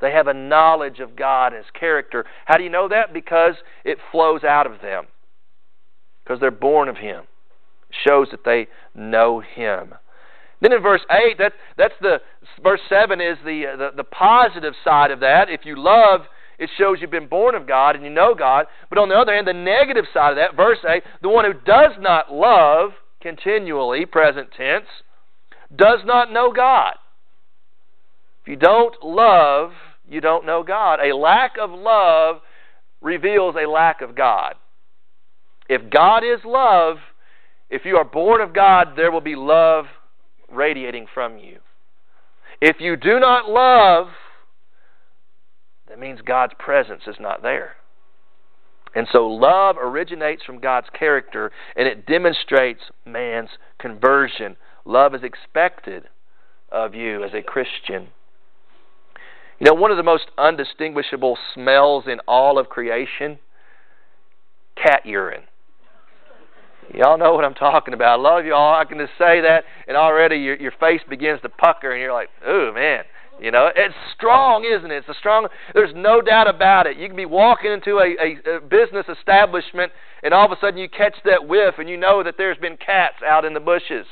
They 0.01 0.11
have 0.11 0.27
a 0.27 0.33
knowledge 0.33 0.99
of 0.99 1.15
God 1.15 1.53
and 1.53 1.57
His 1.57 1.71
character. 1.77 2.25
How 2.45 2.57
do 2.57 2.63
you 2.63 2.69
know 2.69 2.87
that? 2.89 3.13
Because 3.13 3.55
it 3.83 3.97
flows 4.11 4.43
out 4.43 4.67
of 4.67 4.81
them. 4.81 5.05
Because 6.23 6.39
they're 6.39 6.51
born 6.51 6.89
of 6.89 6.97
Him. 6.97 7.23
It 7.89 7.95
shows 8.05 8.27
that 8.31 8.43
they 8.43 8.67
know 8.93 9.39
Him. 9.41 9.93
Then 10.61 10.73
in 10.73 10.81
verse 10.81 11.01
8, 11.11 11.37
that, 11.37 11.53
that's 11.77 11.93
the 12.01 12.17
verse 12.63 12.79
7 12.89 13.21
is 13.21 13.37
the, 13.43 13.75
the, 13.77 13.89
the 13.97 14.03
positive 14.03 14.73
side 14.83 15.11
of 15.11 15.19
that. 15.19 15.49
If 15.49 15.61
you 15.65 15.75
love, 15.77 16.21
it 16.57 16.69
shows 16.77 16.97
you've 16.99 17.11
been 17.11 17.27
born 17.27 17.55
of 17.55 17.67
God 17.67 17.95
and 17.95 18.03
you 18.03 18.09
know 18.09 18.33
God. 18.35 18.65
But 18.89 18.97
on 18.97 19.09
the 19.09 19.15
other 19.15 19.33
hand, 19.33 19.47
the 19.47 19.53
negative 19.53 20.05
side 20.13 20.31
of 20.31 20.37
that, 20.37 20.55
verse 20.55 20.79
8, 20.87 21.03
the 21.21 21.29
one 21.29 21.45
who 21.45 21.53
does 21.53 21.91
not 21.99 22.31
love 22.31 22.91
continually, 23.21 24.05
present 24.05 24.49
tense, 24.55 24.85
does 25.75 25.99
not 26.05 26.31
know 26.31 26.53
God. 26.53 26.93
If 28.41 28.49
you 28.49 28.55
don't 28.55 28.95
love, 29.03 29.71
you 30.09 30.21
don't 30.21 30.45
know 30.45 30.63
God. 30.63 30.99
A 30.99 31.15
lack 31.15 31.53
of 31.59 31.71
love 31.71 32.37
reveals 33.01 33.55
a 33.55 33.69
lack 33.69 34.01
of 34.01 34.15
God. 34.15 34.55
If 35.67 35.89
God 35.89 36.19
is 36.19 36.39
love, 36.45 36.97
if 37.69 37.85
you 37.85 37.97
are 37.97 38.05
born 38.05 38.41
of 38.41 38.53
God, 38.53 38.89
there 38.95 39.11
will 39.11 39.21
be 39.21 39.35
love 39.35 39.85
radiating 40.51 41.07
from 41.13 41.37
you. 41.37 41.57
If 42.61 42.77
you 42.79 42.95
do 42.95 43.19
not 43.19 43.49
love, 43.49 44.07
that 45.89 45.99
means 45.99 46.21
God's 46.21 46.53
presence 46.57 47.03
is 47.07 47.17
not 47.19 47.41
there. 47.41 47.75
And 48.95 49.07
so 49.11 49.27
love 49.27 49.75
originates 49.77 50.43
from 50.43 50.59
God's 50.59 50.87
character 50.97 51.51
and 51.75 51.87
it 51.87 52.05
demonstrates 52.05 52.81
man's 53.05 53.49
conversion. 53.77 54.55
Love 54.85 55.13
is 55.13 55.21
expected 55.23 56.05
of 56.71 56.95
you 56.95 57.23
as 57.23 57.31
a 57.33 57.41
Christian. 57.41 58.07
You 59.59 59.65
know, 59.65 59.73
one 59.73 59.91
of 59.91 59.97
the 59.97 60.03
most 60.03 60.25
undistinguishable 60.37 61.37
smells 61.53 62.05
in 62.07 62.19
all 62.27 62.59
of 62.59 62.67
creation 62.67 63.39
cat 64.75 65.05
urine. 65.05 65.43
Y'all 66.93 67.17
know 67.17 67.33
what 67.33 67.45
I'm 67.45 67.55
talking 67.55 67.93
about. 67.93 68.19
I 68.19 68.21
love 68.21 68.45
y'all. 68.45 68.75
I 68.79 68.85
can 68.85 68.99
just 68.99 69.13
say 69.17 69.41
that, 69.41 69.63
and 69.87 69.97
already 69.97 70.37
your 70.37 70.55
your 70.57 70.73
face 70.79 71.01
begins 71.09 71.41
to 71.41 71.49
pucker, 71.49 71.91
and 71.91 72.01
you're 72.01 72.13
like, 72.13 72.29
"Ooh, 72.47 72.71
man." 72.73 73.03
You 73.39 73.51
know, 73.51 73.69
it's 73.75 73.95
strong, 74.15 74.63
isn't 74.63 74.89
it? 74.89 74.95
It's 74.95 75.09
a 75.09 75.13
strong. 75.19 75.47
There's 75.73 75.93
no 75.93 76.21
doubt 76.21 76.47
about 76.47 76.87
it. 76.87 76.95
You 76.95 77.07
can 77.07 77.17
be 77.17 77.25
walking 77.25 77.69
into 77.69 77.97
a, 77.97 78.15
a, 78.15 78.57
a 78.57 78.61
business 78.61 79.05
establishment, 79.09 79.91
and 80.23 80.33
all 80.33 80.45
of 80.45 80.53
a 80.53 80.61
sudden 80.61 80.77
you 80.77 80.87
catch 80.87 81.15
that 81.25 81.45
whiff, 81.45 81.75
and 81.77 81.89
you 81.89 81.97
know 81.97 82.23
that 82.23 82.35
there's 82.37 82.57
been 82.57 82.77
cats 82.77 83.15
out 83.27 83.43
in 83.43 83.53
the 83.53 83.59
bushes, 83.59 84.05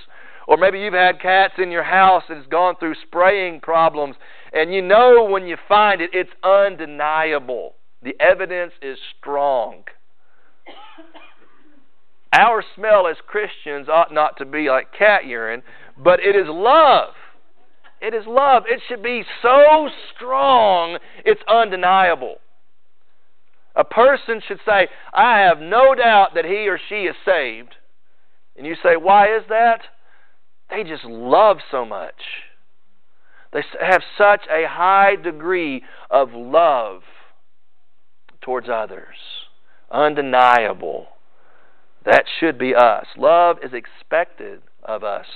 or 0.47 0.57
maybe 0.57 0.79
you've 0.79 0.93
had 0.93 1.21
cats 1.21 1.53
in 1.57 1.71
your 1.71 1.83
house 1.83 2.23
that 2.27 2.37
has 2.37 2.45
gone 2.47 2.75
through 2.79 2.95
spraying 3.07 3.61
problems, 3.61 4.15
and 4.51 4.73
you 4.73 4.81
know 4.81 5.27
when 5.29 5.47
you 5.47 5.57
find 5.67 6.01
it, 6.01 6.11
it's 6.13 6.31
undeniable. 6.43 7.75
The 8.01 8.15
evidence 8.19 8.73
is 8.81 8.97
strong. 9.19 9.83
Our 12.33 12.63
smell 12.75 13.07
as 13.07 13.17
Christians 13.25 13.87
ought 13.87 14.13
not 14.13 14.37
to 14.37 14.45
be 14.45 14.67
like 14.67 14.93
cat 14.97 15.25
urine, 15.25 15.61
but 15.97 16.19
it 16.19 16.35
is 16.35 16.47
love. 16.47 17.13
It 18.01 18.13
is 18.13 18.25
love. 18.27 18.63
It 18.67 18.81
should 18.87 19.03
be 19.03 19.23
so 19.41 19.87
strong, 20.15 20.97
it's 21.23 21.41
undeniable. 21.47 22.37
A 23.75 23.83
person 23.83 24.41
should 24.47 24.59
say, 24.65 24.87
I 25.13 25.39
have 25.39 25.59
no 25.59 25.95
doubt 25.95 26.35
that 26.35 26.45
he 26.45 26.67
or 26.67 26.79
she 26.89 27.03
is 27.03 27.15
saved. 27.25 27.75
And 28.57 28.67
you 28.67 28.75
say, 28.83 28.97
why 28.97 29.35
is 29.35 29.43
that? 29.49 29.81
They 30.73 30.83
just 30.83 31.05
love 31.05 31.57
so 31.69 31.85
much. 31.85 32.15
They 33.51 33.61
have 33.79 34.01
such 34.17 34.41
a 34.49 34.67
high 34.67 35.15
degree 35.15 35.83
of 36.09 36.29
love 36.33 37.01
towards 38.41 38.67
others. 38.69 39.15
Undeniable. 39.91 41.07
That 42.05 42.25
should 42.39 42.57
be 42.57 42.73
us. 42.73 43.05
Love 43.15 43.57
is 43.63 43.71
expected 43.73 44.61
of 44.83 45.03
us 45.03 45.27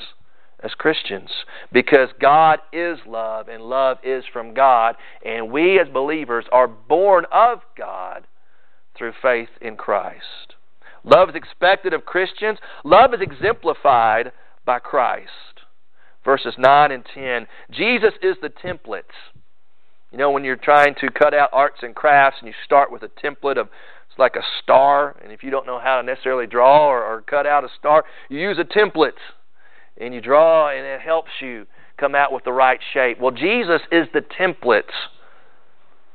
as 0.64 0.72
Christians 0.74 1.30
because 1.72 2.10
God 2.20 2.60
is 2.74 2.98
love 3.06 3.48
and 3.48 3.64
love 3.64 3.98
is 4.04 4.24
from 4.34 4.56
God, 4.56 4.96
and 5.24 5.52
we 5.52 5.80
as 5.80 5.88
believers 5.88 6.46
are 6.52 6.68
born 6.68 7.26
of 7.32 7.60
God 7.78 8.26
through 8.98 9.14
faith 9.22 9.50
in 9.62 9.76
Christ. 9.78 10.56
Love 11.04 11.30
is 11.30 11.36
expected 11.36 11.94
of 11.94 12.06
Christians, 12.06 12.58
love 12.84 13.14
is 13.14 13.22
exemplified 13.22 14.32
by 14.68 14.78
Christ. 14.78 15.32
Verses 16.24 16.54
9 16.60 16.92
and 16.92 17.04
10. 17.16 17.48
Jesus 17.72 18.14
is 18.22 18.36
the 18.42 18.50
template. 18.50 19.02
You 20.12 20.18
know, 20.18 20.30
when 20.30 20.44
you're 20.44 20.56
trying 20.56 20.94
to 21.02 21.10
cut 21.10 21.34
out 21.34 21.50
arts 21.52 21.80
and 21.82 21.96
crafts 21.96 22.38
and 22.40 22.48
you 22.48 22.54
start 22.64 22.92
with 22.92 23.02
a 23.02 23.08
template 23.08 23.58
of 23.58 23.70
it's 24.10 24.20
like 24.20 24.36
a 24.36 24.46
star, 24.62 25.16
and 25.24 25.32
if 25.32 25.42
you 25.42 25.50
don't 25.50 25.66
know 25.66 25.80
how 25.80 26.00
to 26.00 26.06
necessarily 26.06 26.46
draw 26.46 26.88
or, 26.88 27.04
or 27.04 27.22
cut 27.22 27.48
out 27.48 27.64
a 27.64 27.70
star, 27.80 28.04
you 28.30 28.40
use 28.40 28.58
a 28.60 28.64
template 28.64 29.18
and 30.00 30.14
you 30.14 30.22
draw, 30.22 30.70
and 30.70 30.86
it 30.86 31.02
helps 31.02 31.32
you 31.42 31.66
come 31.98 32.14
out 32.14 32.32
with 32.32 32.44
the 32.44 32.54
right 32.54 32.80
shape. 32.94 33.20
Well, 33.20 33.32
Jesus 33.32 33.82
is 33.92 34.08
the 34.14 34.22
template 34.22 34.92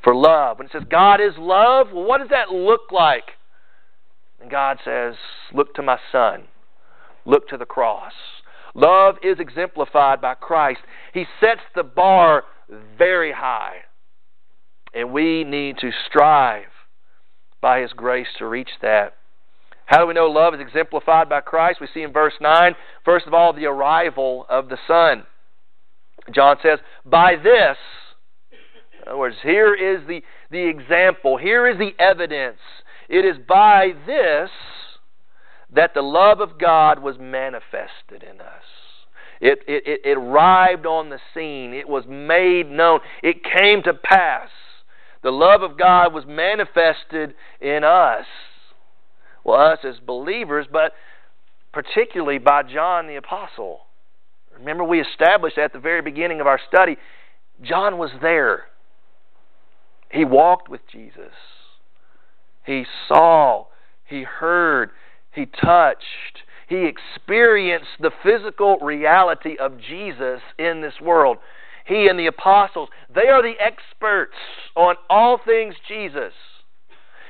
for 0.05 0.15
love. 0.15 0.59
When 0.59 0.67
it 0.67 0.73
says 0.73 0.83
God 0.89 1.21
is 1.21 1.33
love, 1.37 1.89
well, 1.93 2.05
what 2.05 2.19
does 2.19 2.29
that 2.31 2.51
look 2.51 2.93
like? 2.93 3.33
And 4.41 4.51
God 4.51 4.79
says, 4.85 5.15
Look 5.53 5.75
to 5.75 5.83
my 5.83 5.99
Son, 6.11 6.45
look 7.25 7.49
to 7.49 7.57
the 7.57 7.65
cross. 7.65 8.13
Love 8.75 9.17
is 9.23 9.39
exemplified 9.39 10.21
by 10.21 10.35
Christ. 10.35 10.81
He 11.13 11.25
sets 11.41 11.61
the 11.75 11.83
bar 11.83 12.45
very 12.97 13.33
high, 13.33 13.79
and 14.95 15.13
we 15.13 15.45
need 15.45 15.79
to 15.79 15.91
strive 16.09 16.65
by 17.61 17.81
His 17.81 17.93
grace 17.93 18.29
to 18.39 18.47
reach 18.47 18.71
that. 18.81 19.15
How 19.87 19.99
do 19.99 20.07
we 20.07 20.15
know 20.15 20.27
love 20.27 20.55
is 20.55 20.61
exemplified 20.61 21.29
by 21.29 21.41
Christ? 21.41 21.81
We 21.81 21.89
see 21.93 22.03
in 22.03 22.13
verse 22.13 22.35
9, 22.41 22.75
first 23.05 23.27
of 23.27 23.35
all, 23.35 23.53
the 23.53 23.67
arrival 23.67 24.47
of 24.49 24.69
the 24.69 24.79
Son. 24.87 25.25
John 26.35 26.57
says, 26.63 26.79
By 27.05 27.35
this, 27.37 27.77
in 29.03 29.09
other 29.09 29.19
words, 29.19 29.37
here 29.43 29.75
is 29.75 30.07
the, 30.07 30.23
the 30.51 30.69
example, 30.69 31.37
here 31.37 31.69
is 31.69 31.79
the 31.79 31.91
evidence. 31.99 32.59
It 33.09 33.25
is 33.25 33.37
by 33.47 33.93
this 34.07 34.51
that 35.75 35.95
the 35.95 36.03
love 36.03 36.41
of 36.41 36.59
God 36.59 37.03
was 37.03 37.17
manifested 37.19 38.23
in 38.23 38.41
us. 38.41 38.65
It, 39.41 39.59
it, 39.67 40.01
it, 40.05 40.17
arrived 40.17 40.87
on 40.87 41.11
the 41.11 41.19
scene. 41.35 41.75
It 41.75 41.89
was 41.89 42.05
made 42.09 42.71
known. 42.71 43.01
It 43.23 43.43
came 43.43 43.83
to 43.83 43.93
pass. 43.93 44.49
The 45.23 45.33
love 45.33 45.63
of 45.63 45.77
God 45.77 46.15
was 46.15 46.25
manifested 46.27 47.35
in 47.61 47.83
us. 47.83 48.27
Well, 49.43 49.61
us 49.61 49.81
as 49.85 49.97
believers, 49.99 50.67
but 50.71 50.93
particularly 51.73 52.39
by 52.39 52.63
John 52.63 53.09
the 53.09 53.17
Apostle. 53.17 53.81
Remember, 54.57 54.85
we 54.85 55.01
established 55.01 55.59
at 55.59 55.73
the 55.73 55.81
very 55.81 56.03
beginning 56.03 56.41
of 56.41 56.47
our 56.47 56.61
study, 56.69 56.97
John 57.63 57.99
was 57.99 58.11
there. 58.21 58.67
He 60.11 60.25
walked 60.25 60.69
with 60.69 60.83
Jesus. 60.91 61.33
He 62.65 62.85
saw, 63.09 63.67
he 64.05 64.23
heard, 64.23 64.91
he 65.35 65.47
touched, 65.47 66.43
he 66.69 66.87
experienced 66.87 67.91
the 68.01 68.13
physical 68.23 68.79
reality 68.79 69.57
of 69.59 69.79
Jesus 69.79 70.41
in 70.59 70.81
this 70.81 70.95
world. 71.01 71.39
He 71.85 72.07
and 72.07 72.19
the 72.19 72.27
apostles, 72.27 72.89
they 73.13 73.29
are 73.29 73.43
the 73.43 73.55
experts 73.61 74.37
on 74.77 74.97
all 75.11 75.39
things 75.45 75.75
Jesus. 75.89 76.33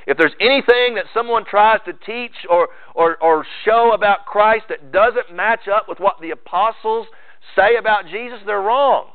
If 0.05 0.17
there's 0.17 0.35
anything 0.39 0.95
that 0.95 1.05
someone 1.13 1.45
tries 1.45 1.79
to 1.85 1.93
teach 1.93 2.35
or, 2.49 2.69
or, 2.93 3.17
or 3.23 3.45
show 3.63 3.93
about 3.93 4.25
Christ 4.25 4.65
that 4.69 4.91
doesn't 4.91 5.33
match 5.33 5.67
up 5.73 5.87
with 5.87 5.99
what 5.99 6.15
the 6.21 6.31
apostles 6.31 7.07
say 7.55 7.75
about 7.77 8.07
Jesus, 8.07 8.39
they're 8.45 8.61
wrong. 8.61 9.07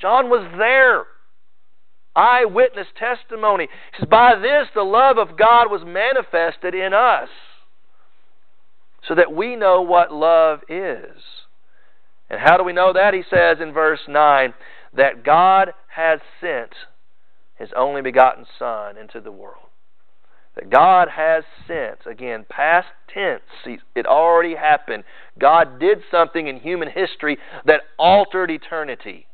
John 0.00 0.28
was 0.28 0.46
there. 0.58 1.04
Eyewitness 2.14 2.86
testimony. 2.98 3.68
He 3.92 4.00
says, 4.00 4.08
By 4.08 4.36
this 4.36 4.68
the 4.74 4.82
love 4.82 5.18
of 5.18 5.36
God 5.36 5.70
was 5.70 5.82
manifested 5.84 6.74
in 6.74 6.94
us, 6.94 7.28
so 9.06 9.14
that 9.14 9.32
we 9.32 9.56
know 9.56 9.82
what 9.82 10.12
love 10.12 10.60
is. 10.68 11.22
And 12.28 12.40
how 12.40 12.56
do 12.56 12.64
we 12.64 12.72
know 12.72 12.92
that? 12.92 13.14
He 13.14 13.22
says 13.30 13.58
in 13.60 13.72
verse 13.72 14.00
9, 14.08 14.52
that 14.96 15.24
God 15.24 15.72
has 15.88 16.20
sent 16.40 16.70
His 17.56 17.68
only 17.76 18.02
begotten 18.02 18.46
Son 18.58 18.96
into 18.96 19.20
the 19.20 19.32
world. 19.32 19.66
That 20.56 20.70
God 20.70 21.08
has 21.14 21.44
sent, 21.68 21.98
again, 22.06 22.46
past 22.48 22.88
tense, 23.12 23.42
it 23.94 24.06
already 24.06 24.54
happened. 24.54 25.04
God 25.38 25.78
did 25.78 25.98
something 26.10 26.48
in 26.48 26.60
human 26.60 26.88
history 26.90 27.36
that 27.66 27.82
altered 27.98 28.50
eternity. 28.50 29.26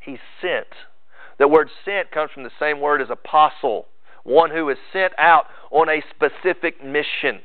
He 0.00 0.18
sent. 0.40 0.66
The 1.38 1.46
word 1.46 1.70
sent 1.84 2.10
comes 2.10 2.32
from 2.32 2.42
the 2.42 2.50
same 2.58 2.80
word 2.80 3.00
as 3.00 3.10
apostle, 3.10 3.86
one 4.24 4.50
who 4.50 4.68
is 4.70 4.78
sent 4.92 5.12
out 5.18 5.46
on 5.70 5.88
a 5.88 6.02
specific 6.10 6.84
mission. 6.84 7.40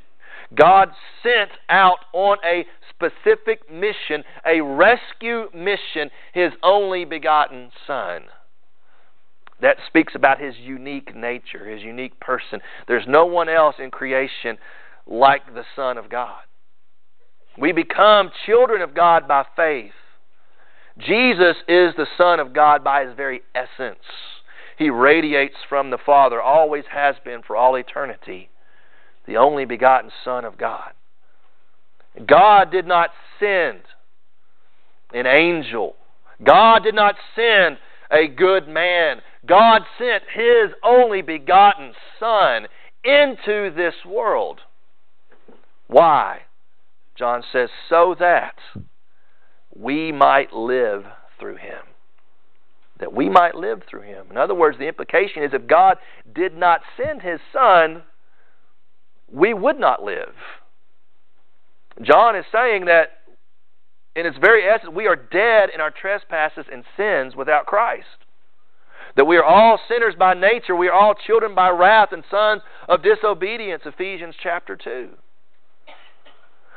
God 0.55 0.89
sent 1.21 1.51
out 1.69 1.99
on 2.13 2.37
a 2.45 2.65
specific 2.89 3.71
mission, 3.71 4.23
a 4.45 4.61
rescue 4.61 5.45
mission, 5.53 6.09
His 6.33 6.51
only 6.61 7.05
begotten 7.05 7.71
Son. 7.87 8.23
That 9.61 9.77
speaks 9.87 10.13
about 10.15 10.41
His 10.41 10.55
unique 10.57 11.15
nature, 11.15 11.69
His 11.69 11.81
unique 11.81 12.19
person. 12.19 12.59
There's 12.87 13.05
no 13.07 13.25
one 13.25 13.49
else 13.49 13.75
in 13.79 13.91
creation 13.91 14.57
like 15.07 15.53
the 15.53 15.63
Son 15.75 15.97
of 15.97 16.09
God. 16.09 16.41
We 17.57 17.71
become 17.71 18.31
children 18.45 18.81
of 18.81 18.95
God 18.95 19.27
by 19.27 19.45
faith. 19.55 19.91
Jesus 20.97 21.55
is 21.67 21.93
the 21.97 22.07
Son 22.17 22.39
of 22.39 22.53
God 22.53 22.83
by 22.83 23.05
His 23.05 23.15
very 23.15 23.41
essence. 23.55 24.03
He 24.77 24.89
radiates 24.89 25.55
from 25.69 25.91
the 25.91 25.97
Father, 26.03 26.41
always 26.41 26.83
has 26.91 27.15
been 27.23 27.41
for 27.43 27.55
all 27.55 27.75
eternity 27.75 28.49
the 29.25 29.37
only 29.37 29.65
begotten 29.65 30.11
Son 30.23 30.45
of 30.45 30.57
God. 30.57 30.91
God 32.27 32.71
did 32.71 32.85
not 32.85 33.09
send 33.39 33.79
an 35.13 35.25
angel. 35.25 35.95
God 36.43 36.83
did 36.83 36.95
not 36.95 37.15
send 37.35 37.77
a 38.11 38.27
good 38.27 38.67
man. 38.67 39.21
God 39.45 39.81
sent 39.97 40.23
His 40.33 40.71
only 40.83 41.21
begotten 41.21 41.93
Son 42.19 42.67
into 43.03 43.73
this 43.75 43.95
world. 44.05 44.61
Why? 45.87 46.41
John 47.15 47.43
says, 47.51 47.69
so 47.89 48.15
that 48.19 48.55
we 49.75 50.11
might 50.11 50.53
live 50.53 51.03
through 51.39 51.57
Him. 51.57 51.81
That 52.99 53.13
we 53.13 53.29
might 53.29 53.55
live 53.55 53.81
through 53.89 54.03
Him. 54.03 54.27
In 54.29 54.37
other 54.37 54.55
words, 54.55 54.77
the 54.77 54.87
implication 54.87 55.43
is 55.43 55.51
if 55.53 55.67
God 55.67 55.97
did 56.33 56.55
not 56.55 56.81
send 56.97 57.21
His 57.21 57.39
Son, 57.51 58.03
we 59.33 59.53
would 59.53 59.79
not 59.79 60.03
live. 60.03 60.33
John 62.01 62.35
is 62.35 62.45
saying 62.51 62.85
that 62.85 63.09
in 64.15 64.25
its 64.25 64.37
very 64.39 64.63
essence, 64.63 64.93
we 64.95 65.07
are 65.07 65.15
dead 65.15 65.69
in 65.73 65.81
our 65.81 65.91
trespasses 65.91 66.65
and 66.71 66.83
sins 66.95 67.35
without 67.35 67.65
Christ. 67.65 68.05
That 69.15 69.25
we 69.25 69.37
are 69.37 69.43
all 69.43 69.79
sinners 69.87 70.15
by 70.17 70.33
nature, 70.33 70.75
we 70.75 70.87
are 70.87 70.93
all 70.93 71.15
children 71.15 71.55
by 71.55 71.69
wrath 71.69 72.09
and 72.11 72.23
sons 72.29 72.61
of 72.87 73.03
disobedience, 73.03 73.83
Ephesians 73.85 74.35
chapter 74.41 74.75
2. 74.75 75.09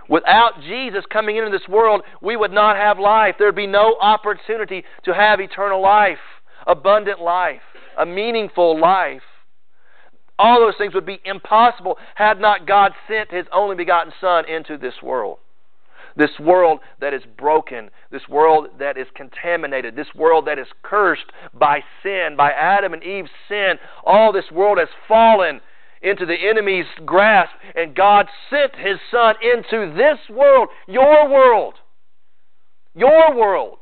Without 0.08 0.60
Jesus 0.62 1.04
coming 1.12 1.36
into 1.36 1.50
this 1.50 1.68
world, 1.68 2.02
we 2.22 2.36
would 2.36 2.52
not 2.52 2.76
have 2.76 2.98
life. 2.98 3.34
There 3.38 3.48
would 3.48 3.56
be 3.56 3.66
no 3.66 3.96
opportunity 4.00 4.84
to 5.04 5.12
have 5.12 5.40
eternal 5.40 5.82
life, 5.82 6.18
abundant 6.66 7.20
life, 7.20 7.62
a 7.98 8.06
meaningful 8.06 8.80
life. 8.80 9.22
All 10.38 10.60
those 10.60 10.76
things 10.76 10.94
would 10.94 11.06
be 11.06 11.20
impossible 11.24 11.98
had 12.14 12.40
not 12.40 12.66
God 12.66 12.92
sent 13.08 13.30
His 13.30 13.46
only 13.52 13.76
begotten 13.76 14.12
Son 14.20 14.48
into 14.48 14.76
this 14.76 15.02
world. 15.02 15.38
This 16.16 16.38
world 16.40 16.80
that 17.00 17.12
is 17.12 17.22
broken, 17.36 17.90
this 18.10 18.26
world 18.28 18.68
that 18.78 18.96
is 18.96 19.06
contaminated, 19.14 19.96
this 19.96 20.14
world 20.14 20.46
that 20.46 20.58
is 20.58 20.66
cursed 20.82 21.26
by 21.52 21.80
sin, 22.02 22.34
by 22.36 22.52
Adam 22.52 22.94
and 22.94 23.02
Eve's 23.02 23.30
sin. 23.48 23.74
All 24.04 24.32
this 24.32 24.50
world 24.50 24.78
has 24.78 24.88
fallen 25.06 25.60
into 26.02 26.24
the 26.24 26.36
enemy's 26.48 26.86
grasp, 27.04 27.52
and 27.74 27.94
God 27.94 28.28
sent 28.48 28.76
His 28.76 28.98
Son 29.10 29.34
into 29.42 29.94
this 29.94 30.18
world, 30.30 30.68
your 30.86 31.28
world. 31.28 31.74
Your 32.94 33.34
world 33.34 33.78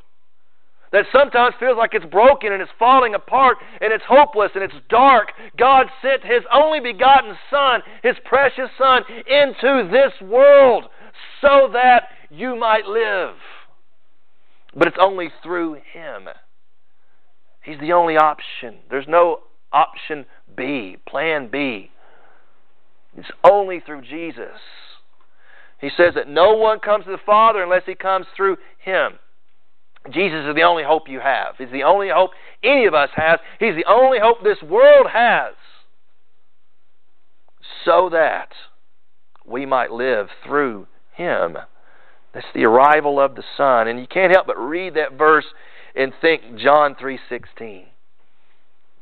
that 0.94 1.06
sometimes 1.10 1.56
feels 1.58 1.76
like 1.76 1.92
it's 1.92 2.04
broken 2.06 2.52
and 2.52 2.62
it's 2.62 2.70
falling 2.78 3.16
apart 3.16 3.58
and 3.80 3.92
it's 3.92 4.04
hopeless 4.06 4.52
and 4.54 4.62
it's 4.62 4.74
dark, 4.88 5.32
God 5.58 5.86
sent 6.00 6.22
His 6.22 6.42
only 6.52 6.78
begotten 6.78 7.34
Son, 7.50 7.80
His 8.04 8.14
precious 8.24 8.70
Son, 8.78 9.02
into 9.26 9.88
this 9.90 10.12
world 10.22 10.84
so 11.40 11.68
that 11.72 12.04
you 12.30 12.54
might 12.54 12.86
live. 12.86 13.34
But 14.76 14.86
it's 14.86 14.96
only 15.00 15.32
through 15.42 15.74
Him. 15.92 16.28
He's 17.64 17.80
the 17.80 17.92
only 17.92 18.16
option. 18.16 18.76
There's 18.88 19.08
no 19.08 19.40
option 19.72 20.26
B, 20.56 20.96
plan 21.08 21.48
B. 21.50 21.90
It's 23.16 23.30
only 23.42 23.80
through 23.84 24.02
Jesus. 24.02 24.60
He 25.80 25.90
says 25.96 26.14
that 26.14 26.28
no 26.28 26.54
one 26.54 26.78
comes 26.78 27.04
to 27.06 27.10
the 27.10 27.18
Father 27.26 27.64
unless 27.64 27.82
He 27.84 27.96
comes 27.96 28.26
through 28.36 28.58
Him. 28.78 29.14
Jesus 30.12 30.44
is 30.46 30.54
the 30.54 30.62
only 30.62 30.82
hope 30.84 31.08
you 31.08 31.20
have. 31.20 31.54
He's 31.56 31.70
the 31.72 31.84
only 31.84 32.08
hope 32.14 32.30
any 32.62 32.86
of 32.86 32.94
us 32.94 33.08
has. 33.16 33.40
He's 33.58 33.74
the 33.74 33.90
only 33.90 34.18
hope 34.20 34.42
this 34.42 34.62
world 34.62 35.06
has. 35.12 35.54
So 37.84 38.10
that 38.10 38.50
we 39.46 39.64
might 39.64 39.90
live 39.90 40.28
through 40.44 40.86
Him. 41.14 41.56
That's 42.34 42.46
the 42.54 42.64
arrival 42.64 43.18
of 43.18 43.34
the 43.34 43.44
Son. 43.56 43.88
And 43.88 43.98
you 43.98 44.06
can't 44.06 44.32
help 44.32 44.46
but 44.46 44.58
read 44.58 44.94
that 44.94 45.16
verse 45.16 45.46
and 45.94 46.12
think 46.20 46.58
John 46.58 46.94
3.16. 46.94 47.84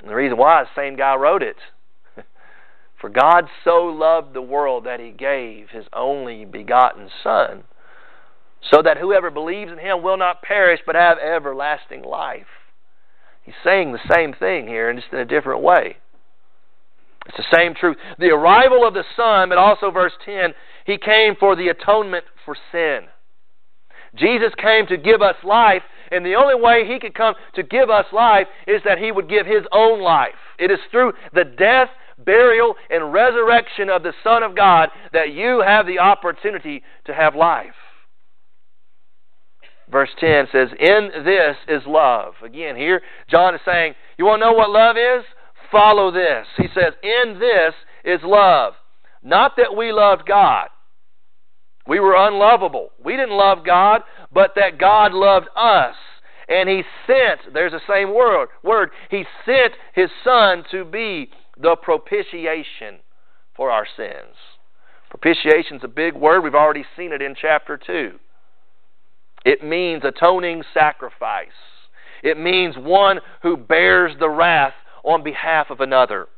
And 0.00 0.10
the 0.10 0.14
reason 0.14 0.36
why, 0.36 0.62
the 0.62 0.80
same 0.80 0.96
guy 0.96 1.16
wrote 1.16 1.42
it. 1.42 1.56
For 3.00 3.08
God 3.08 3.46
so 3.64 3.84
loved 3.86 4.34
the 4.34 4.42
world 4.42 4.84
that 4.84 5.00
He 5.00 5.10
gave 5.10 5.70
His 5.70 5.86
only 5.92 6.44
begotten 6.44 7.08
Son 7.24 7.64
so 8.70 8.82
that 8.82 8.98
whoever 8.98 9.30
believes 9.30 9.72
in 9.72 9.78
him 9.78 10.02
will 10.02 10.16
not 10.16 10.42
perish 10.42 10.80
but 10.86 10.94
have 10.94 11.18
everlasting 11.18 12.02
life. 12.02 12.46
He's 13.42 13.54
saying 13.64 13.92
the 13.92 14.14
same 14.14 14.32
thing 14.34 14.68
here, 14.68 14.88
and 14.88 15.00
just 15.00 15.12
in 15.12 15.18
a 15.18 15.24
different 15.24 15.62
way. 15.62 15.96
It's 17.26 17.36
the 17.36 17.56
same 17.56 17.74
truth. 17.74 17.96
The 18.18 18.30
arrival 18.30 18.86
of 18.86 18.94
the 18.94 19.04
Son, 19.16 19.48
but 19.48 19.58
also 19.58 19.90
verse 19.90 20.12
10, 20.24 20.54
He 20.86 20.96
came 20.96 21.34
for 21.38 21.56
the 21.56 21.68
atonement 21.68 22.24
for 22.44 22.56
sin. 22.70 23.00
Jesus 24.14 24.52
came 24.56 24.86
to 24.86 24.96
give 24.96 25.22
us 25.22 25.36
life, 25.42 25.82
and 26.10 26.24
the 26.24 26.34
only 26.34 26.54
way 26.54 26.86
He 26.86 27.00
could 27.00 27.14
come 27.14 27.34
to 27.54 27.62
give 27.62 27.90
us 27.90 28.06
life 28.12 28.46
is 28.66 28.82
that 28.84 28.98
He 28.98 29.10
would 29.10 29.28
give 29.28 29.46
His 29.46 29.64
own 29.72 30.00
life. 30.00 30.34
It 30.58 30.70
is 30.70 30.78
through 30.90 31.12
the 31.32 31.44
death, 31.44 31.88
burial, 32.24 32.76
and 32.90 33.12
resurrection 33.12 33.88
of 33.88 34.02
the 34.04 34.12
Son 34.22 34.42
of 34.42 34.54
God 34.54 34.90
that 35.12 35.32
you 35.32 35.62
have 35.66 35.86
the 35.86 35.98
opportunity 35.98 36.82
to 37.06 37.14
have 37.14 37.34
life 37.34 37.74
verse 39.92 40.10
10 40.18 40.46
says, 40.50 40.68
In 40.80 41.10
this 41.24 41.56
is 41.68 41.82
love. 41.86 42.34
Again, 42.44 42.76
here, 42.76 43.02
John 43.30 43.54
is 43.54 43.60
saying, 43.64 43.94
You 44.18 44.24
want 44.24 44.40
to 44.40 44.46
know 44.46 44.52
what 44.52 44.70
love 44.70 44.96
is? 44.96 45.24
Follow 45.70 46.10
this. 46.10 46.46
He 46.56 46.66
says, 46.74 46.94
In 47.02 47.38
this 47.38 47.74
is 48.04 48.20
love. 48.24 48.74
Not 49.22 49.52
that 49.56 49.76
we 49.76 49.92
loved 49.92 50.26
God. 50.26 50.68
We 51.86 52.00
were 52.00 52.14
unlovable. 52.16 52.90
We 53.04 53.16
didn't 53.16 53.36
love 53.36 53.64
God, 53.64 54.02
but 54.32 54.52
that 54.56 54.78
God 54.78 55.12
loved 55.12 55.48
us. 55.56 55.94
And 56.48 56.68
He 56.68 56.82
sent, 57.06 57.54
there's 57.54 57.72
the 57.72 57.80
same 57.88 58.14
word, 58.14 58.48
word, 58.62 58.90
He 59.10 59.24
sent 59.44 59.74
His 59.94 60.10
Son 60.24 60.64
to 60.70 60.84
be 60.84 61.30
the 61.60 61.76
propitiation 61.80 63.00
for 63.56 63.70
our 63.70 63.86
sins. 63.96 64.36
Propitiation 65.10 65.76
is 65.76 65.84
a 65.84 65.88
big 65.88 66.14
word. 66.14 66.40
We've 66.40 66.54
already 66.54 66.84
seen 66.96 67.12
it 67.12 67.22
in 67.22 67.34
chapter 67.40 67.78
2. 67.78 68.18
It 69.44 69.64
means 69.64 70.02
atoning 70.04 70.62
sacrifice. 70.72 71.48
It 72.22 72.38
means 72.38 72.76
one 72.76 73.20
who 73.42 73.56
bears 73.56 74.12
the 74.18 74.28
wrath 74.28 74.74
on 75.04 75.22
behalf 75.22 75.70
of 75.70 75.80
another. 75.80 76.28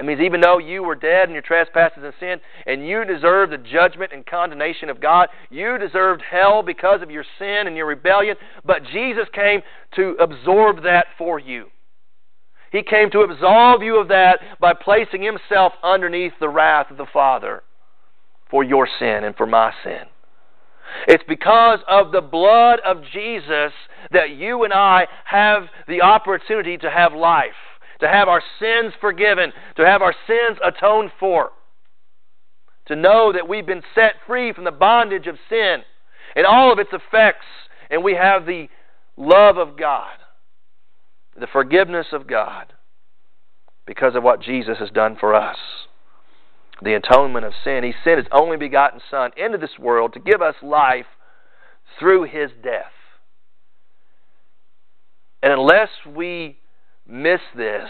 It 0.00 0.06
means 0.06 0.20
even 0.20 0.40
though 0.40 0.58
you 0.58 0.82
were 0.82 0.96
dead 0.96 1.28
in 1.28 1.32
your 1.32 1.42
trespasses 1.42 2.02
and 2.02 2.14
sin, 2.18 2.40
and 2.66 2.86
you 2.86 3.04
deserved 3.04 3.52
the 3.52 3.58
judgment 3.58 4.10
and 4.12 4.26
condemnation 4.26 4.88
of 4.90 5.00
God, 5.00 5.28
you 5.50 5.78
deserved 5.78 6.22
hell 6.28 6.62
because 6.62 7.02
of 7.02 7.10
your 7.10 7.24
sin 7.38 7.66
and 7.66 7.76
your 7.76 7.86
rebellion, 7.86 8.36
but 8.64 8.82
Jesus 8.92 9.26
came 9.32 9.60
to 9.94 10.16
absorb 10.18 10.82
that 10.82 11.06
for 11.16 11.38
you. 11.38 11.66
He 12.72 12.82
came 12.82 13.10
to 13.10 13.20
absolve 13.20 13.82
you 13.82 14.00
of 14.00 14.08
that 14.08 14.40
by 14.58 14.72
placing 14.72 15.22
Himself 15.22 15.74
underneath 15.82 16.32
the 16.40 16.48
wrath 16.48 16.90
of 16.90 16.96
the 16.96 17.06
Father 17.12 17.62
for 18.50 18.64
your 18.64 18.88
sin 18.98 19.24
and 19.24 19.36
for 19.36 19.46
my 19.46 19.72
sin. 19.84 20.06
It's 21.08 21.24
because 21.28 21.80
of 21.88 22.12
the 22.12 22.20
blood 22.20 22.80
of 22.84 23.02
Jesus 23.12 23.72
that 24.10 24.30
you 24.30 24.64
and 24.64 24.72
I 24.72 25.06
have 25.24 25.64
the 25.88 26.02
opportunity 26.02 26.76
to 26.78 26.90
have 26.90 27.12
life, 27.12 27.50
to 28.00 28.08
have 28.08 28.28
our 28.28 28.42
sins 28.58 28.92
forgiven, 29.00 29.52
to 29.76 29.86
have 29.86 30.02
our 30.02 30.14
sins 30.26 30.58
atoned 30.64 31.10
for, 31.18 31.50
to 32.86 32.96
know 32.96 33.32
that 33.32 33.48
we've 33.48 33.66
been 33.66 33.82
set 33.94 34.14
free 34.26 34.52
from 34.52 34.64
the 34.64 34.70
bondage 34.70 35.26
of 35.26 35.36
sin 35.48 35.82
and 36.34 36.46
all 36.46 36.72
of 36.72 36.78
its 36.78 36.90
effects, 36.92 37.46
and 37.90 38.02
we 38.02 38.14
have 38.14 38.46
the 38.46 38.68
love 39.16 39.56
of 39.56 39.76
God, 39.76 40.16
the 41.38 41.46
forgiveness 41.46 42.08
of 42.12 42.26
God, 42.26 42.72
because 43.86 44.14
of 44.14 44.22
what 44.22 44.40
Jesus 44.40 44.78
has 44.78 44.90
done 44.90 45.16
for 45.18 45.34
us. 45.34 45.58
The 46.82 46.94
atonement 46.94 47.44
of 47.44 47.52
sin. 47.62 47.84
He 47.84 47.92
sent 48.04 48.18
His 48.18 48.26
only 48.32 48.56
begotten 48.56 49.00
Son 49.10 49.30
into 49.36 49.58
this 49.58 49.78
world 49.78 50.14
to 50.14 50.20
give 50.20 50.42
us 50.42 50.56
life 50.62 51.06
through 51.98 52.24
His 52.24 52.50
death. 52.62 52.92
And 55.42 55.52
unless 55.52 55.88
we 56.06 56.58
miss 57.06 57.40
this, 57.56 57.88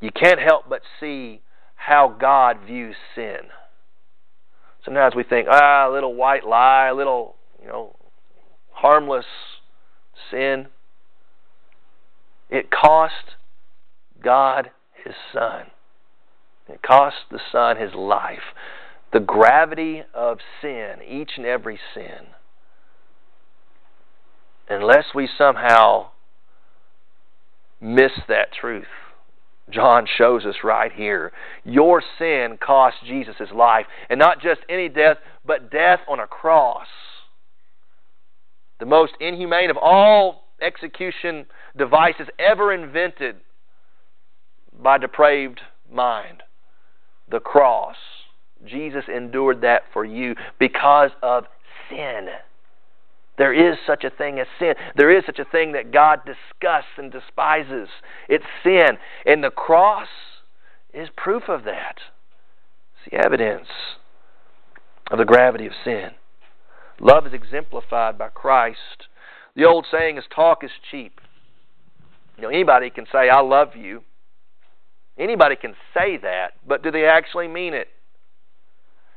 you 0.00 0.10
can't 0.10 0.40
help 0.40 0.68
but 0.68 0.82
see 0.98 1.42
how 1.74 2.16
God 2.20 2.58
views 2.66 2.96
sin. 3.14 3.50
Sometimes 4.84 5.14
we 5.14 5.24
think, 5.24 5.46
ah, 5.50 5.88
a 5.88 5.92
little 5.92 6.14
white 6.14 6.46
lie, 6.46 6.88
a 6.88 6.94
little, 6.94 7.36
you 7.60 7.68
know, 7.68 7.96
harmless 8.70 9.26
sin. 10.30 10.68
It 12.48 12.70
cost 12.70 13.36
God 14.22 14.70
his 15.04 15.14
son. 15.32 15.66
It 16.72 16.82
cost 16.82 17.16
the 17.30 17.40
son 17.50 17.76
his 17.76 17.94
life. 17.94 18.54
The 19.12 19.20
gravity 19.20 20.02
of 20.14 20.38
sin, 20.60 20.96
each 21.06 21.32
and 21.36 21.46
every 21.46 21.78
sin. 21.94 22.28
Unless 24.68 25.06
we 25.14 25.28
somehow 25.36 26.10
miss 27.80 28.12
that 28.28 28.52
truth, 28.52 28.84
John 29.68 30.06
shows 30.06 30.44
us 30.44 30.56
right 30.62 30.92
here. 30.92 31.32
Your 31.64 32.02
sin 32.18 32.58
cost 32.64 32.96
Jesus 33.06 33.36
his 33.38 33.50
life. 33.50 33.86
And 34.08 34.18
not 34.18 34.40
just 34.40 34.60
any 34.68 34.88
death, 34.88 35.18
but 35.44 35.70
death 35.70 36.00
on 36.08 36.20
a 36.20 36.26
cross. 36.26 36.86
The 38.78 38.86
most 38.86 39.12
inhumane 39.20 39.70
of 39.70 39.76
all 39.76 40.44
execution 40.62 41.46
devices 41.76 42.28
ever 42.38 42.72
invented 42.72 43.36
by 44.82 44.98
depraved 44.98 45.60
mind. 45.92 46.42
The 47.30 47.40
cross. 47.40 47.96
Jesus 48.66 49.04
endured 49.14 49.62
that 49.62 49.82
for 49.92 50.04
you 50.04 50.34
because 50.58 51.10
of 51.22 51.44
sin. 51.88 52.28
There 53.38 53.54
is 53.54 53.78
such 53.86 54.04
a 54.04 54.10
thing 54.10 54.38
as 54.38 54.46
sin. 54.58 54.74
There 54.96 55.16
is 55.16 55.24
such 55.24 55.38
a 55.38 55.46
thing 55.46 55.72
that 55.72 55.92
God 55.92 56.20
disgusts 56.26 56.90
and 56.98 57.10
despises. 57.10 57.88
It's 58.28 58.44
sin. 58.62 58.98
And 59.24 59.42
the 59.42 59.50
cross 59.50 60.08
is 60.92 61.08
proof 61.16 61.44
of 61.48 61.64
that. 61.64 61.96
It's 62.94 63.10
the 63.10 63.24
evidence 63.24 63.68
of 65.10 65.18
the 65.18 65.24
gravity 65.24 65.66
of 65.66 65.72
sin. 65.84 66.10
Love 67.00 67.26
is 67.26 67.32
exemplified 67.32 68.18
by 68.18 68.28
Christ. 68.28 69.08
The 69.56 69.64
old 69.64 69.86
saying 69.90 70.18
is 70.18 70.24
talk 70.34 70.62
is 70.62 70.70
cheap. 70.90 71.18
You 72.36 72.42
know, 72.42 72.48
anybody 72.50 72.90
can 72.90 73.06
say, 73.10 73.30
I 73.30 73.40
love 73.40 73.74
you. 73.74 74.02
Anybody 75.20 75.54
can 75.54 75.74
say 75.92 76.16
that, 76.16 76.54
but 76.66 76.82
do 76.82 76.90
they 76.90 77.04
actually 77.04 77.46
mean 77.46 77.74
it? 77.74 77.88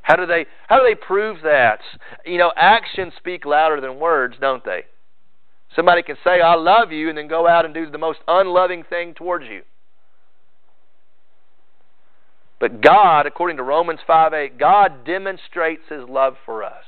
How 0.01 0.17
do 0.17 0.25
they 0.25 0.45
how 0.67 0.79
do 0.79 0.85
they 0.85 0.95
prove 0.95 1.37
that? 1.43 1.79
You 2.25 2.37
know, 2.37 2.51
actions 2.57 3.13
speak 3.17 3.45
louder 3.45 3.79
than 3.79 3.99
words, 3.99 4.35
don't 4.39 4.63
they? 4.65 4.81
Somebody 5.73 6.03
can 6.03 6.17
say 6.21 6.41
I 6.41 6.55
love 6.55 6.91
you 6.91 7.07
and 7.07 7.17
then 7.17 7.29
go 7.29 7.47
out 7.47 7.63
and 7.63 7.73
do 7.73 7.89
the 7.89 7.97
most 7.97 8.19
unloving 8.27 8.83
thing 8.83 9.13
towards 9.13 9.45
you. 9.45 9.61
But 12.59 12.81
God, 12.81 13.25
according 13.25 13.57
to 13.57 13.63
Romans 13.63 14.01
5 14.05 14.33
8, 14.33 14.57
God 14.57 15.05
demonstrates 15.05 15.83
His 15.89 16.07
love 16.07 16.35
for 16.45 16.65
us. 16.65 16.83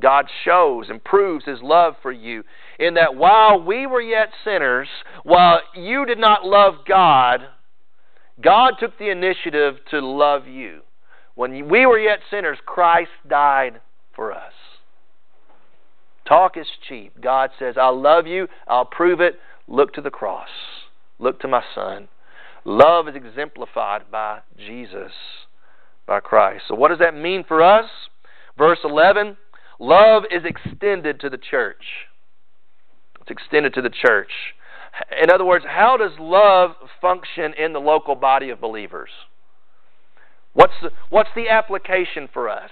God 0.00 0.26
shows 0.44 0.86
and 0.88 1.02
proves 1.02 1.44
His 1.44 1.60
love 1.62 1.94
for 2.00 2.12
you 2.12 2.44
in 2.78 2.94
that 2.94 3.16
while 3.16 3.60
we 3.60 3.86
were 3.86 4.00
yet 4.00 4.28
sinners, 4.44 4.88
while 5.24 5.60
you 5.74 6.06
did 6.06 6.18
not 6.18 6.44
love 6.44 6.74
God, 6.86 7.40
God 8.40 8.74
took 8.78 8.98
the 8.98 9.10
initiative 9.10 9.76
to 9.90 10.00
love 10.00 10.46
you. 10.46 10.80
When 11.34 11.68
we 11.68 11.86
were 11.86 11.98
yet 11.98 12.20
sinners, 12.30 12.58
Christ 12.64 13.10
died 13.28 13.80
for 14.14 14.32
us. 14.32 14.52
Talk 16.26 16.56
is 16.56 16.66
cheap. 16.88 17.20
God 17.20 17.50
says, 17.58 17.74
I'll 17.78 18.00
love 18.00 18.26
you, 18.26 18.48
I'll 18.66 18.84
prove 18.84 19.20
it. 19.20 19.34
Look 19.66 19.94
to 19.94 20.00
the 20.00 20.10
cross, 20.10 20.48
look 21.18 21.40
to 21.40 21.48
my 21.48 21.62
Son. 21.74 22.08
Love 22.64 23.08
is 23.08 23.14
exemplified 23.14 24.10
by 24.10 24.40
Jesus, 24.56 25.12
by 26.06 26.20
Christ. 26.20 26.64
So, 26.68 26.74
what 26.74 26.88
does 26.88 26.98
that 26.98 27.14
mean 27.14 27.44
for 27.46 27.62
us? 27.62 27.90
Verse 28.56 28.78
11 28.84 29.36
love 29.78 30.22
is 30.30 30.42
extended 30.44 31.20
to 31.20 31.28
the 31.28 31.38
church. 31.38 31.82
It's 33.20 33.30
extended 33.30 33.74
to 33.74 33.82
the 33.82 33.90
church. 33.90 34.30
In 35.22 35.30
other 35.30 35.44
words, 35.44 35.64
how 35.68 35.96
does 35.96 36.12
love 36.18 36.72
function 37.00 37.54
in 37.54 37.72
the 37.72 37.80
local 37.80 38.14
body 38.14 38.50
of 38.50 38.60
believers? 38.60 39.10
What's 40.52 40.74
the, 40.82 40.90
what's 41.10 41.30
the 41.34 41.48
application 41.48 42.28
for 42.32 42.48
us? 42.48 42.70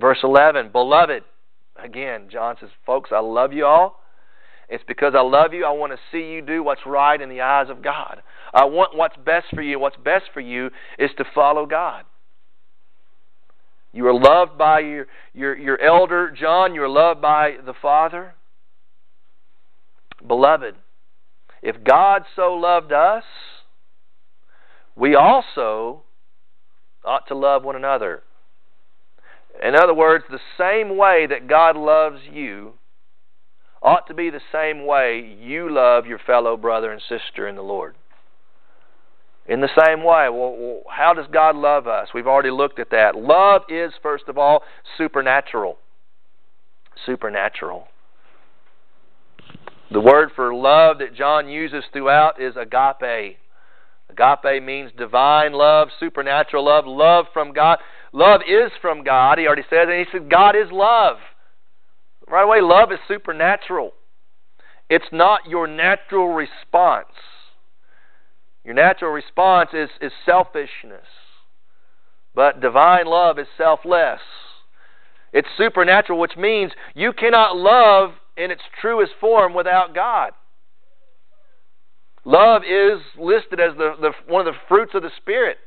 Verse 0.00 0.18
11, 0.22 0.70
Beloved, 0.70 1.24
again, 1.76 2.28
John 2.30 2.56
says, 2.60 2.70
Folks, 2.86 3.10
I 3.12 3.20
love 3.20 3.52
you 3.52 3.66
all. 3.66 4.00
It's 4.68 4.84
because 4.86 5.12
I 5.16 5.20
love 5.20 5.52
you. 5.52 5.64
I 5.64 5.70
want 5.70 5.92
to 5.92 5.98
see 6.10 6.32
you 6.32 6.40
do 6.40 6.62
what's 6.62 6.86
right 6.86 7.20
in 7.20 7.28
the 7.28 7.42
eyes 7.42 7.68
of 7.68 7.82
God. 7.82 8.22
I 8.52 8.64
want 8.64 8.96
what's 8.96 9.16
best 9.16 9.46
for 9.54 9.60
you. 9.60 9.78
What's 9.78 9.96
best 9.96 10.24
for 10.32 10.40
you 10.40 10.70
is 10.98 11.10
to 11.18 11.24
follow 11.34 11.66
God. 11.66 12.04
You 13.92 14.06
are 14.08 14.14
loved 14.14 14.56
by 14.58 14.80
your, 14.80 15.06
your, 15.34 15.56
your 15.56 15.80
elder, 15.80 16.30
John. 16.30 16.74
You 16.74 16.82
are 16.82 16.88
loved 16.88 17.20
by 17.20 17.56
the 17.64 17.74
Father. 17.80 18.34
Beloved, 20.26 20.74
if 21.62 21.82
God 21.84 22.22
so 22.36 22.54
loved 22.54 22.92
us, 22.92 23.24
we 24.96 25.14
also 25.14 26.02
ought 27.04 27.26
to 27.28 27.34
love 27.34 27.64
one 27.64 27.76
another. 27.76 28.22
In 29.62 29.74
other 29.74 29.94
words, 29.94 30.24
the 30.28 30.38
same 30.58 30.96
way 30.96 31.26
that 31.28 31.48
God 31.48 31.76
loves 31.76 32.20
you 32.30 32.74
ought 33.82 34.06
to 34.06 34.14
be 34.14 34.30
the 34.30 34.40
same 34.50 34.86
way 34.86 35.36
you 35.38 35.70
love 35.70 36.06
your 36.06 36.18
fellow 36.18 36.56
brother 36.56 36.90
and 36.90 37.02
sister 37.02 37.46
in 37.46 37.54
the 37.54 37.62
Lord. 37.62 37.94
In 39.46 39.60
the 39.60 39.68
same 39.86 40.02
way, 40.02 40.28
well, 40.30 40.82
how 40.88 41.12
does 41.12 41.26
God 41.30 41.54
love 41.54 41.86
us? 41.86 42.08
We've 42.14 42.26
already 42.26 42.50
looked 42.50 42.78
at 42.78 42.90
that. 42.90 43.14
Love 43.14 43.62
is, 43.68 43.92
first 44.02 44.24
of 44.26 44.38
all, 44.38 44.62
supernatural. 44.96 45.76
Supernatural. 47.04 47.86
The 49.94 50.00
word 50.00 50.32
for 50.34 50.52
love 50.52 50.98
that 50.98 51.14
John 51.14 51.48
uses 51.48 51.84
throughout 51.92 52.42
is 52.42 52.56
agape. 52.56 53.38
Agape 54.10 54.60
means 54.60 54.90
divine 54.98 55.52
love, 55.52 55.86
supernatural 56.00 56.64
love, 56.64 56.84
love 56.84 57.26
from 57.32 57.52
God. 57.52 57.78
Love 58.12 58.40
is 58.40 58.72
from 58.82 59.04
God, 59.04 59.38
he 59.38 59.46
already 59.46 59.62
said, 59.70 59.88
and 59.88 60.04
he 60.04 60.06
said, 60.10 60.28
God 60.28 60.56
is 60.56 60.66
love. 60.72 61.18
Right 62.26 62.42
away, 62.42 62.60
love 62.60 62.90
is 62.90 62.98
supernatural. 63.06 63.92
It's 64.90 65.04
not 65.12 65.46
your 65.48 65.68
natural 65.68 66.26
response. 66.26 67.06
Your 68.64 68.74
natural 68.74 69.12
response 69.12 69.70
is, 69.72 69.90
is 70.00 70.10
selfishness. 70.26 71.06
But 72.34 72.60
divine 72.60 73.06
love 73.06 73.38
is 73.38 73.46
selfless. 73.56 74.18
It's 75.32 75.46
supernatural, 75.56 76.18
which 76.18 76.36
means 76.36 76.72
you 76.96 77.12
cannot 77.12 77.56
love 77.56 78.14
in 78.36 78.50
its 78.50 78.62
truest 78.80 79.12
form 79.20 79.54
without 79.54 79.94
God. 79.94 80.32
Love 82.24 82.62
is 82.62 83.00
listed 83.18 83.60
as 83.60 83.76
the, 83.76 83.94
the, 84.00 84.12
one 84.26 84.46
of 84.46 84.54
the 84.54 84.58
fruits 84.68 84.92
of 84.94 85.02
the 85.02 85.10
Spirit. 85.18 85.58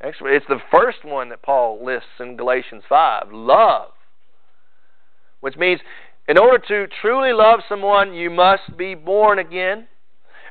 Actually, 0.00 0.32
it's 0.32 0.46
the 0.48 0.60
first 0.70 1.04
one 1.04 1.28
that 1.30 1.42
Paul 1.42 1.84
lists 1.84 2.20
in 2.20 2.36
Galatians 2.36 2.84
5 2.88 3.32
love. 3.32 3.90
Which 5.40 5.56
means, 5.56 5.80
in 6.28 6.38
order 6.38 6.62
to 6.68 6.86
truly 7.00 7.32
love 7.32 7.60
someone, 7.68 8.14
you 8.14 8.30
must 8.30 8.76
be 8.76 8.94
born 8.94 9.38
again 9.38 9.88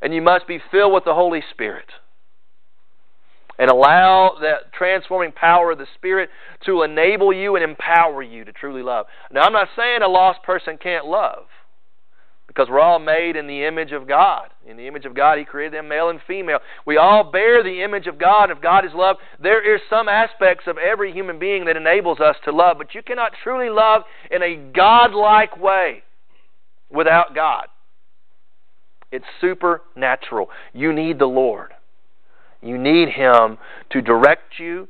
and 0.02 0.14
you 0.14 0.22
must 0.22 0.48
be 0.48 0.60
filled 0.72 0.94
with 0.94 1.06
the 1.06 1.14
Holy 1.14 1.42
Spirit. 1.52 1.88
And 3.60 3.72
allow 3.72 4.38
that 4.42 4.72
transforming 4.72 5.32
power 5.32 5.72
of 5.72 5.80
the 5.80 5.88
Spirit 5.96 6.30
to 6.66 6.84
enable 6.84 7.34
you 7.34 7.56
and 7.56 7.64
empower 7.64 8.22
you 8.22 8.46
to 8.46 8.52
truly 8.52 8.84
love. 8.84 9.08
Now, 9.32 9.42
I'm 9.42 9.54
not 9.54 9.70
saying 9.76 10.04
a 10.04 10.08
lost 10.08 10.44
person 10.44 10.78
can't 10.78 11.06
love. 11.08 11.46
because 12.58 12.72
we're 12.72 12.80
all 12.80 12.98
made 12.98 13.36
in 13.36 13.46
the 13.46 13.66
image 13.66 13.92
of 13.92 14.08
God. 14.08 14.48
In 14.66 14.78
the 14.78 14.88
image 14.88 15.06
of 15.06 15.14
God, 15.14 15.38
He 15.38 15.46
created 15.46 15.78
them 15.78 15.88
male 15.88 16.10
and 16.10 16.20
female. 16.26 16.58
We 16.88 16.98
all 16.98 17.24
bear 17.24 17.62
the 17.62 17.84
image 17.84 18.08
of 18.08 18.18
God. 18.18 18.50
If 18.50 18.62
God 18.62 18.84
is 18.84 18.92
love, 18.96 19.18
there 19.40 19.76
is 19.76 19.80
some 19.92 20.10
aspects 20.10 20.64
of 20.66 20.78
every 20.80 21.14
human 21.14 21.38
being 21.38 21.66
that 21.66 21.78
enables 21.78 22.20
us 22.20 22.36
to 22.46 22.52
love, 22.52 22.78
but 22.80 22.96
you 22.96 23.04
cannot 23.04 23.34
truly 23.44 23.70
love 23.70 24.04
in 24.32 24.42
a 24.42 24.56
God-like 24.74 25.60
way 25.62 26.02
without 26.90 27.36
God. 27.36 27.68
It's 29.12 29.26
supernatural. 29.40 30.50
You 30.74 30.94
need 30.94 31.20
the 31.20 31.26
Lord. 31.26 31.74
You 32.62 32.78
need 32.78 33.10
Him 33.10 33.58
to 33.92 34.02
direct 34.02 34.60
you, 34.60 34.88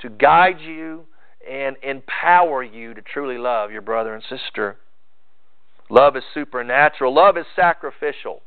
to 0.00 0.08
guide 0.08 0.60
you, 0.60 1.04
and 1.48 1.76
empower 1.82 2.62
you 2.62 2.94
to 2.94 3.02
truly 3.02 3.38
love 3.38 3.70
your 3.70 3.82
brother 3.82 4.14
and 4.14 4.22
sister. 4.22 4.76
Love 5.88 6.16
is 6.16 6.22
supernatural. 6.34 7.14
Love 7.14 7.36
is 7.36 7.46
sacrificial. 7.56 8.42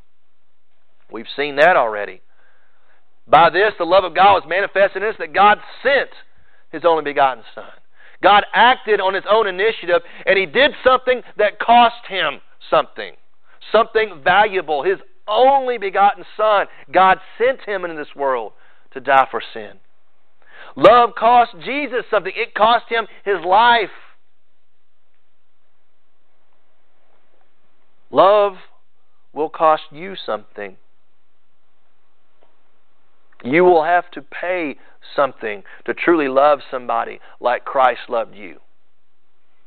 We've 1.11 1.25
seen 1.35 1.57
that 1.57 1.75
already. 1.75 2.21
By 3.27 3.49
this, 3.49 3.73
the 3.77 3.85
love 3.85 4.03
of 4.03 4.15
God 4.15 4.33
was 4.33 4.43
manifested 4.47 5.03
in 5.03 5.09
us 5.09 5.15
that 5.19 5.33
God 5.33 5.57
sent 5.81 6.09
His 6.71 6.83
only 6.85 7.03
begotten 7.03 7.43
Son. 7.55 7.65
God 8.21 8.45
acted 8.53 9.01
on 9.01 9.13
His 9.13 9.23
own 9.29 9.47
initiative, 9.47 10.01
and 10.25 10.37
He 10.37 10.45
did 10.45 10.71
something 10.83 11.21
that 11.37 11.59
cost 11.59 12.07
Him 12.07 12.39
something, 12.69 13.13
something 13.71 14.21
valuable. 14.23 14.83
His 14.83 14.97
only 15.27 15.77
begotten 15.77 16.23
Son. 16.37 16.67
God 16.91 17.19
sent 17.37 17.61
Him 17.61 17.83
into 17.85 17.95
this 17.95 18.15
world 18.15 18.53
to 18.93 18.99
die 18.99 19.27
for 19.29 19.41
sin. 19.53 19.79
Love 20.75 21.11
cost 21.17 21.51
Jesus 21.63 22.05
something, 22.09 22.33
it 22.35 22.53
cost 22.53 22.85
Him 22.89 23.07
His 23.25 23.43
life. 23.45 23.89
Love 28.11 28.53
will 29.33 29.49
cost 29.49 29.83
you 29.91 30.15
something. 30.23 30.77
You 33.43 33.63
will 33.65 33.83
have 33.83 34.09
to 34.11 34.21
pay 34.21 34.77
something 35.15 35.63
to 35.85 35.93
truly 35.93 36.27
love 36.27 36.59
somebody 36.71 37.19
like 37.41 37.65
Christ 37.65 38.01
loved 38.07 38.35
you. 38.35 38.59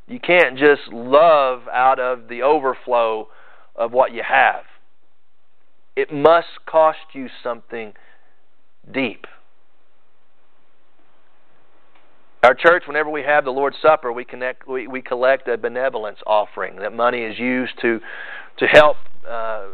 You 0.06 0.20
can't 0.20 0.56
just 0.56 0.82
love 0.92 1.62
out 1.72 1.98
of 1.98 2.28
the 2.28 2.42
overflow 2.42 3.28
of 3.74 3.92
what 3.92 4.12
you 4.12 4.22
have. 4.26 4.62
It 5.96 6.12
must 6.12 6.48
cost 6.66 6.98
you 7.14 7.28
something 7.42 7.94
deep. 8.92 9.26
Our 12.42 12.54
church, 12.54 12.84
whenever 12.86 13.10
we 13.10 13.22
have 13.22 13.44
the 13.44 13.50
Lord's 13.50 13.76
Supper, 13.82 14.12
we 14.12 14.24
connect, 14.24 14.68
we, 14.68 14.86
we 14.86 15.02
collect 15.02 15.48
a 15.48 15.56
benevolence 15.56 16.18
offering. 16.26 16.76
That 16.76 16.92
money 16.92 17.22
is 17.22 17.38
used 17.38 17.72
to 17.80 17.98
to 18.58 18.66
help 18.66 18.96
uh, 19.28 19.66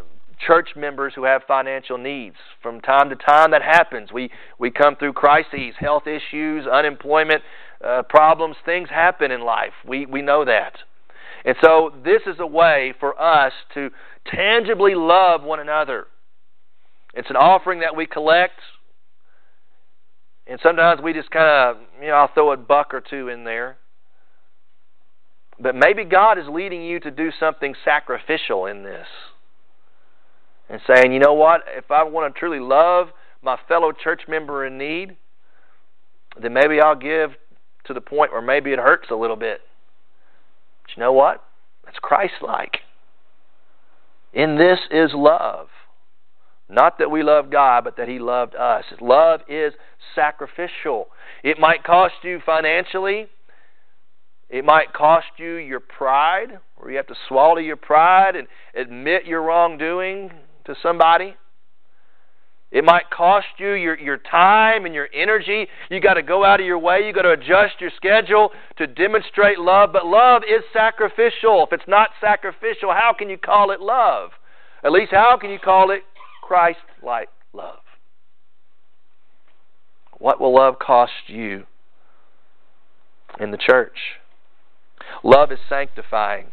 church 0.47 0.71
members 0.75 1.13
who 1.15 1.25
have 1.25 1.43
financial 1.47 1.99
needs. 1.99 2.37
From 2.63 2.81
time 2.81 3.11
to 3.11 3.17
time, 3.17 3.51
that 3.51 3.63
happens. 3.63 4.11
We 4.13 4.31
we 4.59 4.71
come 4.71 4.97
through 4.97 5.13
crises, 5.13 5.75
health 5.79 6.05
issues, 6.07 6.67
unemployment 6.67 7.43
uh, 7.85 8.05
problems. 8.09 8.57
Things 8.65 8.89
happen 8.89 9.31
in 9.31 9.43
life. 9.43 9.75
We 9.87 10.07
we 10.07 10.23
know 10.23 10.45
that, 10.45 10.73
and 11.45 11.57
so 11.63 11.93
this 12.05 12.23
is 12.27 12.37
a 12.39 12.47
way 12.47 12.95
for 13.01 13.21
us 13.21 13.53
to 13.75 13.91
tangibly 14.27 14.95
love 14.95 15.43
one 15.43 15.61
another. 15.61 16.07
It's 17.15 17.31
an 17.31 17.37
offering 17.37 17.81
that 17.81 17.95
we 17.97 18.07
collect 18.07 18.59
and 20.47 20.59
sometimes 20.63 21.01
we 21.01 21.13
just 21.13 21.31
kind 21.31 21.47
of, 21.47 21.83
you 22.01 22.09
know, 22.09 22.15
I'll 22.15 22.33
throw 22.33 22.53
a 22.53 22.57
buck 22.57 22.93
or 22.93 23.01
two 23.01 23.29
in 23.29 23.45
there. 23.45 23.77
But 25.61 25.75
maybe 25.75 26.05
God 26.05 26.39
is 26.39 26.47
leading 26.51 26.83
you 26.83 26.99
to 27.01 27.11
do 27.11 27.31
something 27.39 27.75
sacrificial 27.85 28.67
in 28.67 28.83
this. 28.83 29.07
And 30.69 30.81
saying, 30.87 31.13
you 31.13 31.21
know 31.21 31.35
what, 31.35 31.63
if 31.69 31.91
I 31.91 32.03
want 32.05 32.35
to 32.35 32.39
truly 32.39 32.59
love 32.59 33.09
my 33.43 33.59
fellow 33.69 33.93
church 33.93 34.23
member 34.29 34.67
in 34.67 34.79
need, 34.79 35.17
then 36.41 36.55
maybe 36.55 36.81
I'll 36.81 36.97
give 36.97 37.33
to 37.85 37.95
the 37.95 38.01
point 38.01 38.33
where 38.33 38.43
maybe 38.43 38.73
it 38.73 38.79
hurts 38.79 39.09
a 39.11 39.17
little 39.17 39.37
bit. 39.37 39.61
But 40.83 40.97
you 40.97 41.03
know 41.03 41.13
what? 41.13 41.45
That's 41.85 41.99
Christ 41.99 42.35
like. 42.41 42.79
In 44.33 44.57
this 44.57 44.79
is 44.91 45.11
love. 45.15 45.69
Not 46.73 46.99
that 46.99 47.11
we 47.11 47.23
love 47.23 47.51
God, 47.51 47.85
but 47.85 47.99
that 47.99 48.09
He 48.09 48.19
loved 48.19 48.55
us. 48.55 48.85
Love 49.01 49.41
is 49.47 49.75
sacrificial. 50.15 51.09
It 51.45 51.59
might 51.59 51.85
cost 51.85 52.15
you 52.25 52.41
financially. 52.45 53.27
It 54.49 54.65
might 54.65 54.95
cost 54.95 55.27
you 55.37 55.57
your 55.57 55.81
pride, 55.81 56.59
where 56.77 56.91
you 56.91 56.97
have 56.97 57.07
to 57.09 57.15
swallow 57.29 57.59
your 57.59 57.77
pride 57.77 58.37
and 58.37 58.49
admit 58.75 59.27
your 59.27 59.43
wrongdoing 59.43 60.31
to 60.65 60.75
somebody. 60.83 61.37
It 62.71 62.85
might 62.85 63.11
cost 63.11 63.49
you 63.59 63.73
your, 63.73 63.99
your 63.99 64.17
time 64.17 64.87
and 64.87 64.95
your 64.95 65.09
energy. 65.13 65.67
You 65.91 66.01
got 66.01 66.15
to 66.15 66.23
go 66.23 66.43
out 66.43 66.59
of 66.59 66.65
your 66.65 66.79
way. 66.79 67.01
You 67.07 67.13
got 67.13 67.23
to 67.23 67.33
adjust 67.33 67.81
your 67.81 67.91
schedule 67.97 68.51
to 68.79 68.87
demonstrate 68.87 69.59
love. 69.59 69.91
But 69.93 70.07
love 70.07 70.41
is 70.43 70.63
sacrificial. 70.73 71.67
If 71.67 71.75
it's 71.75 71.89
not 71.89 72.11
sacrificial, 72.19 72.93
how 72.93 73.15
can 73.19 73.29
you 73.29 73.37
call 73.37 73.73
it 73.73 73.81
love? 73.81 74.31
At 74.83 74.91
least, 74.91 75.13
how 75.13 75.37
can 75.39 75.51
you 75.51 75.59
call 75.59 75.91
it 75.91 76.03
Christ 76.53 76.81
like 77.03 77.31
love. 77.55 77.81
What 80.19 80.39
will 80.39 80.55
love 80.55 80.79
cost 80.79 81.13
you 81.29 81.65
in 83.41 83.53
the 83.53 83.57
church? 83.57 83.97
Love 85.25 85.51
is 85.51 85.61
sanctifying. 85.67 86.49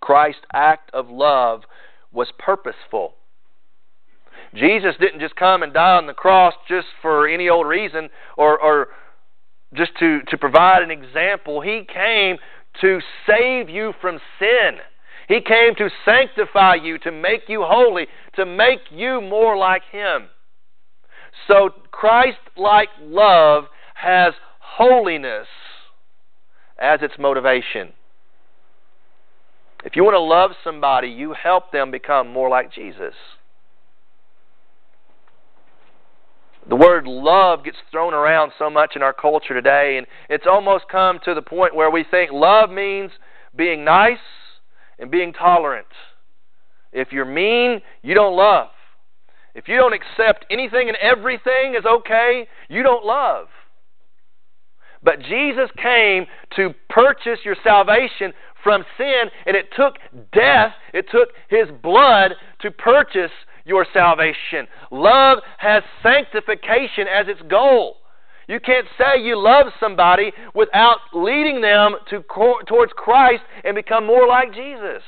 Christ's 0.00 0.40
act 0.54 0.90
of 0.94 1.10
love 1.10 1.64
was 2.10 2.28
purposeful. 2.38 3.16
Jesus 4.54 4.94
didn't 4.98 5.20
just 5.20 5.36
come 5.36 5.62
and 5.62 5.74
die 5.74 5.98
on 5.98 6.06
the 6.06 6.14
cross 6.14 6.54
just 6.66 6.86
for 7.02 7.28
any 7.28 7.50
old 7.50 7.66
reason 7.66 8.08
or, 8.38 8.58
or 8.58 8.88
just 9.74 9.90
to, 9.98 10.20
to 10.28 10.38
provide 10.38 10.82
an 10.82 10.90
example. 10.90 11.60
He 11.60 11.82
came 11.86 12.38
to 12.80 13.00
save 13.26 13.68
you 13.68 13.92
from 14.00 14.18
sin. 14.38 14.78
He 15.28 15.40
came 15.40 15.74
to 15.76 15.90
sanctify 16.04 16.76
you, 16.76 16.98
to 17.00 17.10
make 17.10 17.42
you 17.48 17.64
holy, 17.64 18.06
to 18.36 18.46
make 18.46 18.80
you 18.90 19.20
more 19.20 19.56
like 19.56 19.82
Him. 19.90 20.28
So 21.48 21.70
Christ 21.90 22.38
like 22.56 22.88
love 23.00 23.64
has 23.94 24.34
holiness 24.60 25.46
as 26.78 27.00
its 27.02 27.14
motivation. 27.18 27.92
If 29.84 29.96
you 29.96 30.04
want 30.04 30.14
to 30.14 30.20
love 30.20 30.52
somebody, 30.64 31.08
you 31.08 31.32
help 31.32 31.72
them 31.72 31.90
become 31.90 32.32
more 32.32 32.48
like 32.48 32.72
Jesus. 32.72 33.14
The 36.68 36.76
word 36.76 37.06
love 37.06 37.64
gets 37.64 37.76
thrown 37.92 38.12
around 38.12 38.50
so 38.58 38.68
much 38.68 38.96
in 38.96 39.02
our 39.02 39.12
culture 39.12 39.54
today, 39.54 39.98
and 39.98 40.06
it's 40.28 40.46
almost 40.50 40.86
come 40.90 41.20
to 41.24 41.34
the 41.34 41.42
point 41.42 41.76
where 41.76 41.90
we 41.90 42.04
think 42.10 42.32
love 42.32 42.70
means 42.70 43.12
being 43.54 43.84
nice 43.84 44.18
and 44.98 45.10
being 45.10 45.32
tolerant. 45.32 45.86
If 46.92 47.12
you're 47.12 47.24
mean, 47.24 47.80
you 48.02 48.14
don't 48.14 48.36
love. 48.36 48.68
If 49.54 49.68
you 49.68 49.76
don't 49.76 49.94
accept 49.94 50.44
anything 50.50 50.88
and 50.88 50.96
everything 50.98 51.74
is 51.78 51.84
okay, 51.84 52.46
you 52.68 52.82
don't 52.82 53.04
love. 53.04 53.48
But 55.02 55.20
Jesus 55.20 55.70
came 55.80 56.26
to 56.56 56.74
purchase 56.88 57.38
your 57.44 57.56
salvation 57.62 58.32
from 58.62 58.84
sin, 58.98 59.30
and 59.46 59.56
it 59.56 59.66
took 59.76 59.94
death, 60.32 60.72
it 60.92 61.06
took 61.10 61.28
His 61.48 61.68
blood 61.82 62.32
to 62.62 62.70
purchase 62.70 63.30
your 63.64 63.86
salvation. 63.92 64.66
Love 64.90 65.38
has 65.58 65.82
sanctification 66.02 67.06
as 67.08 67.28
its 67.28 67.40
goal. 67.48 67.96
You 68.48 68.60
can't 68.60 68.86
say 68.96 69.20
you 69.20 69.40
love 69.40 69.66
somebody 69.80 70.32
without 70.54 70.98
leading 71.12 71.60
them 71.60 71.96
to, 72.10 72.22
towards 72.66 72.92
Christ 72.96 73.42
and 73.64 73.74
become 73.74 74.06
more 74.06 74.26
like 74.28 74.54
Jesus. 74.54 75.02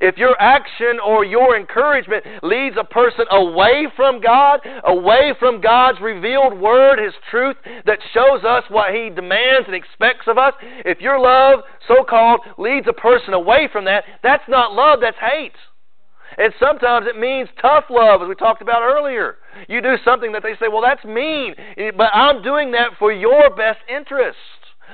If 0.00 0.16
your 0.16 0.40
action 0.40 0.98
or 1.04 1.24
your 1.24 1.56
encouragement 1.56 2.24
leads 2.42 2.76
a 2.78 2.84
person 2.84 3.24
away 3.32 3.86
from 3.96 4.20
God, 4.20 4.60
away 4.84 5.32
from 5.40 5.60
God's 5.60 6.00
revealed 6.00 6.58
word, 6.58 7.00
His 7.00 7.14
truth 7.30 7.56
that 7.84 7.98
shows 8.14 8.44
us 8.44 8.62
what 8.68 8.94
He 8.94 9.10
demands 9.10 9.66
and 9.66 9.74
expects 9.74 10.26
of 10.28 10.38
us, 10.38 10.54
if 10.84 11.00
your 11.00 11.18
love, 11.18 11.64
so 11.88 12.04
called, 12.08 12.40
leads 12.58 12.86
a 12.88 12.92
person 12.92 13.34
away 13.34 13.68
from 13.72 13.84
that, 13.86 14.04
that's 14.22 14.48
not 14.48 14.72
love, 14.72 15.00
that's 15.00 15.16
hate. 15.18 15.56
And 16.36 16.52
sometimes 16.60 17.06
it 17.08 17.18
means 17.18 17.48
tough 17.60 17.84
love, 17.90 18.22
as 18.22 18.28
we 18.28 18.36
talked 18.36 18.62
about 18.62 18.82
earlier. 18.82 19.38
You 19.68 19.82
do 19.82 19.96
something 20.04 20.32
that 20.32 20.42
they 20.42 20.54
say, 20.60 20.68
well, 20.68 20.82
that's 20.82 21.04
mean, 21.04 21.54
eh, 21.76 21.90
but 21.96 22.10
I'm 22.12 22.42
doing 22.42 22.72
that 22.72 22.90
for 22.98 23.12
your 23.12 23.50
best 23.50 23.80
interest. 23.88 24.38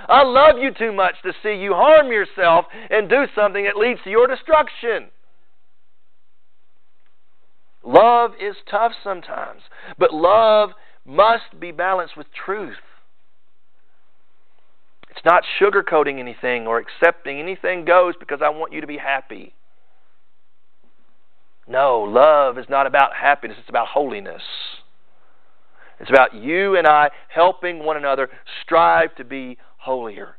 I 0.08 0.22
love 0.22 0.58
you 0.58 0.70
too 0.72 0.92
much 0.92 1.14
to 1.22 1.32
see 1.42 1.54
you 1.54 1.72
harm 1.74 2.08
yourself 2.08 2.66
and 2.90 3.08
do 3.08 3.24
something 3.34 3.64
that 3.64 3.76
leads 3.76 4.00
to 4.04 4.10
your 4.10 4.26
destruction. 4.26 5.10
Love 7.84 8.32
is 8.40 8.56
tough 8.70 8.92
sometimes, 9.02 9.60
but 9.98 10.12
love 10.12 10.70
must 11.04 11.60
be 11.60 11.70
balanced 11.70 12.16
with 12.16 12.26
truth. 12.32 12.76
It's 15.10 15.24
not 15.24 15.44
sugarcoating 15.60 16.18
anything 16.18 16.66
or 16.66 16.78
accepting 16.78 17.38
anything 17.38 17.84
goes 17.84 18.14
because 18.18 18.40
I 18.42 18.48
want 18.48 18.72
you 18.72 18.80
to 18.80 18.86
be 18.86 18.96
happy. 18.96 19.54
No, 21.66 22.00
love 22.00 22.58
is 22.58 22.66
not 22.68 22.86
about 22.86 23.14
happiness, 23.14 23.56
it's 23.60 23.68
about 23.68 23.88
holiness. 23.88 24.42
It's 26.00 26.10
about 26.10 26.34
you 26.34 26.76
and 26.76 26.86
I 26.86 27.10
helping 27.28 27.84
one 27.84 27.96
another 27.96 28.28
strive 28.62 29.14
to 29.16 29.24
be 29.24 29.58
holier, 29.78 30.36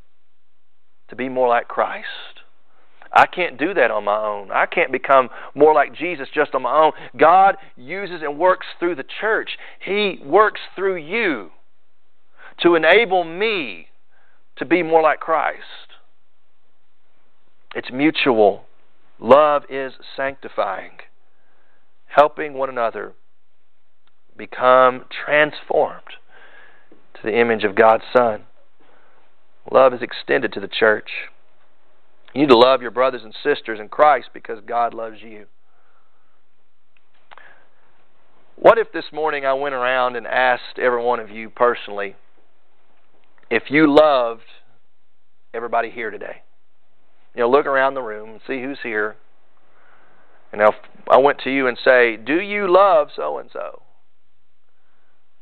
to 1.09 1.15
be 1.15 1.29
more 1.29 1.47
like 1.47 1.67
Christ. 1.67 2.07
I 3.15 3.25
can't 3.25 3.57
do 3.57 3.73
that 3.73 3.91
on 3.91 4.03
my 4.03 4.17
own. 4.17 4.51
I 4.51 4.65
can't 4.65 4.91
become 4.91 5.29
more 5.55 5.73
like 5.73 5.95
Jesus 5.95 6.27
just 6.33 6.53
on 6.53 6.63
my 6.63 6.77
own. 6.77 6.91
God 7.17 7.55
uses 7.77 8.21
and 8.21 8.37
works 8.37 8.67
through 8.77 8.95
the 8.95 9.05
church. 9.21 9.51
He 9.79 10.19
works 10.23 10.59
through 10.75 10.97
you 10.97 11.51
to 12.61 12.75
enable 12.75 13.23
me 13.23 13.87
to 14.57 14.65
be 14.65 14.83
more 14.83 15.01
like 15.01 15.21
Christ. 15.21 15.61
It's 17.73 17.89
mutual. 17.91 18.65
Love 19.19 19.63
is 19.69 19.93
sanctifying, 20.15 20.91
helping 22.07 22.53
one 22.53 22.69
another 22.69 23.13
become 24.37 25.05
transformed 25.25 26.01
to 27.15 27.21
the 27.23 27.39
image 27.39 27.63
of 27.63 27.75
God's 27.75 28.03
Son. 28.15 28.43
Love 29.71 29.93
is 29.93 30.01
extended 30.01 30.53
to 30.53 30.59
the 30.59 30.67
church. 30.67 31.09
You 32.33 32.41
need 32.41 32.49
to 32.49 32.57
love 32.57 32.81
your 32.81 32.91
brothers 32.91 33.21
and 33.23 33.33
sisters 33.43 33.79
in 33.79 33.87
Christ 33.87 34.29
because 34.33 34.59
God 34.65 34.93
loves 34.93 35.17
you. 35.21 35.45
What 38.57 38.77
if 38.77 38.91
this 38.91 39.05
morning 39.11 39.45
I 39.45 39.53
went 39.53 39.75
around 39.75 40.15
and 40.15 40.25
asked 40.27 40.79
every 40.79 41.03
one 41.03 41.19
of 41.19 41.29
you 41.29 41.49
personally 41.49 42.15
if 43.49 43.63
you 43.69 43.93
loved 43.93 44.43
everybody 45.53 45.89
here 45.89 46.09
today? 46.11 46.41
You 47.35 47.41
know, 47.41 47.49
look 47.49 47.65
around 47.65 47.95
the 47.95 48.01
room 48.01 48.29
and 48.29 48.41
see 48.47 48.61
who's 48.61 48.79
here. 48.81 49.17
And 50.55 50.61
if 50.61 50.75
I 51.09 51.17
went 51.17 51.39
to 51.39 51.53
you 51.53 51.67
and 51.67 51.77
say, 51.83 52.15
Do 52.15 52.39
you 52.39 52.71
love 52.71 53.09
so 53.13 53.39
and 53.39 53.49
so? 53.51 53.81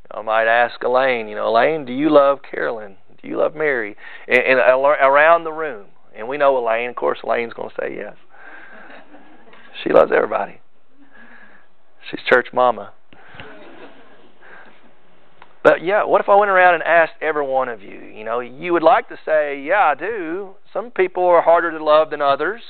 I 0.10 0.24
might 0.24 0.48
ask 0.48 0.82
Elaine, 0.84 1.28
you 1.28 1.36
know, 1.36 1.50
Elaine, 1.50 1.86
do 1.86 1.94
you 1.94 2.10
love 2.10 2.40
Carolyn? 2.50 2.98
Do 3.22 3.28
you 3.28 3.38
love 3.38 3.54
Mary? 3.54 3.96
And, 4.28 4.40
and 4.40 4.60
around 4.60 5.44
the 5.44 5.52
room. 5.52 5.86
And 6.18 6.28
we 6.28 6.38
know 6.38 6.58
Elaine. 6.58 6.90
Of 6.90 6.96
course, 6.96 7.20
Elaine's 7.24 7.54
going 7.54 7.70
to 7.70 7.76
say 7.80 7.96
yes. 7.96 8.16
She 9.84 9.94
loves 9.94 10.12
everybody. 10.12 10.60
She's 12.10 12.20
church 12.28 12.48
mama. 12.52 12.94
But 15.64 15.84
yeah, 15.84 16.06
what 16.06 16.22
if 16.22 16.30
I 16.30 16.36
went 16.36 16.50
around 16.50 16.74
and 16.74 16.84
asked 16.84 17.14
every 17.22 17.46
one 17.46 17.70
of 17.70 17.84
you? 17.84 18.00
You 18.00 18.24
know, 18.24 18.40
you 18.40 18.74
would 18.74 18.84
like 18.84 19.10
to 19.10 19.18
say, 19.24 19.62
yeah, 19.62 19.94
I 19.94 19.96
do. 19.96 20.56
Some 20.74 20.90
people 20.90 21.24
are 21.26 21.44
harder 21.44 21.70
to 21.70 21.84
love 21.84 22.10
than 22.10 22.22
others. 22.22 22.62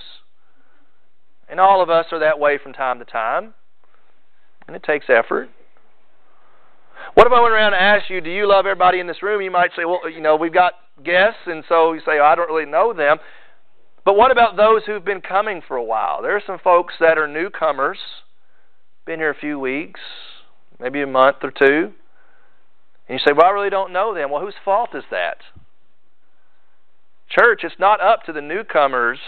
And 1.54 1.60
all 1.60 1.84
of 1.84 1.90
us 1.92 2.08
are 2.12 2.18
that 2.18 2.40
way 2.40 2.58
from 2.58 2.74
time 2.74 2.98
to 2.98 3.06
time. 3.06 3.54
And 4.66 4.76
it 4.76 4.82
takes 4.82 5.06
effort. 5.08 5.50
What 7.14 7.28
if 7.28 7.32
I 7.32 7.40
went 7.40 7.54
around 7.54 7.76
and 7.76 7.84
asked 7.84 8.10
you, 8.10 8.22
do 8.22 8.32
you 8.32 8.50
love 8.50 8.66
everybody 8.66 9.00
in 9.00 9.06
this 9.06 9.22
room? 9.22 9.40
You 9.40 9.52
might 9.52 9.70
say, 9.76 9.86
well, 9.86 10.10
you 10.10 10.20
know, 10.20 10.36
we've 10.36 10.52
got 10.52 10.74
guests, 11.06 11.42
and 11.46 11.64
so 11.70 11.94
you 11.94 12.00
say, 12.00 12.18
oh, 12.20 12.26
I 12.26 12.34
don't 12.34 12.50
really 12.50 12.66
know 12.66 12.92
them. 12.92 13.18
But 14.04 14.16
what 14.16 14.32
about 14.32 14.58
those 14.58 14.82
who've 14.88 15.06
been 15.06 15.22
coming 15.22 15.62
for 15.68 15.78
a 15.78 15.84
while? 15.84 16.24
There 16.24 16.36
are 16.36 16.42
some 16.44 16.58
folks 16.58 16.96
that 17.00 17.20
are 17.20 17.28
newcomers, 17.28 18.00
been 19.06 19.20
here 19.20 19.30
a 19.30 19.36
few 19.36 19.60
weeks, 19.60 20.00
maybe 20.80 21.04
a 21.04 21.08
month 21.08 21.38
or 21.44 21.52
two. 21.52 21.94
And 23.08 23.10
you 23.10 23.20
say, 23.20 23.32
well, 23.32 23.46
I 23.46 23.52
really 23.52 23.70
don't 23.70 23.94
know 23.94 24.16
them. 24.16 24.32
Well, 24.32 24.42
whose 24.42 24.56
fault 24.66 24.96
is 24.96 25.04
that? 25.12 25.38
Church, 27.30 27.62
it's 27.64 27.76
not 27.78 28.02
up 28.02 28.24
to 28.24 28.34
the 28.34 28.42
newcomers 28.42 29.20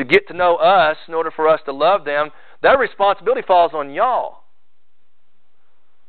to 0.00 0.04
get 0.04 0.26
to 0.28 0.34
know 0.34 0.56
us 0.56 0.96
in 1.06 1.14
order 1.14 1.30
for 1.30 1.46
us 1.46 1.60
to 1.66 1.72
love 1.72 2.04
them. 2.04 2.30
That 2.62 2.78
responsibility 2.78 3.42
falls 3.46 3.72
on 3.74 3.92
y'all. 3.92 4.38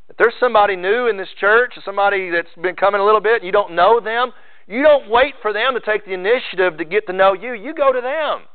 If 0.09 0.17
there's 0.17 0.33
somebody 0.39 0.75
new 0.75 1.07
in 1.07 1.17
this 1.17 1.29
church, 1.39 1.73
or 1.75 1.81
somebody 1.83 2.29
that's 2.29 2.53
been 2.61 2.75
coming 2.75 3.01
a 3.01 3.05
little 3.05 3.21
bit, 3.21 3.35
and 3.35 3.45
you 3.45 3.51
don't 3.51 3.75
know 3.75 3.99
them, 3.99 4.31
you 4.67 4.81
don't 4.81 5.09
wait 5.09 5.35
for 5.41 5.53
them 5.53 5.73
to 5.73 5.79
take 5.79 6.05
the 6.05 6.13
initiative 6.13 6.77
to 6.77 6.85
get 6.85 7.05
to 7.07 7.13
know 7.13 7.33
you. 7.33 7.53
You 7.53 7.73
go 7.73 7.91
to 7.91 8.01
them. 8.01 8.47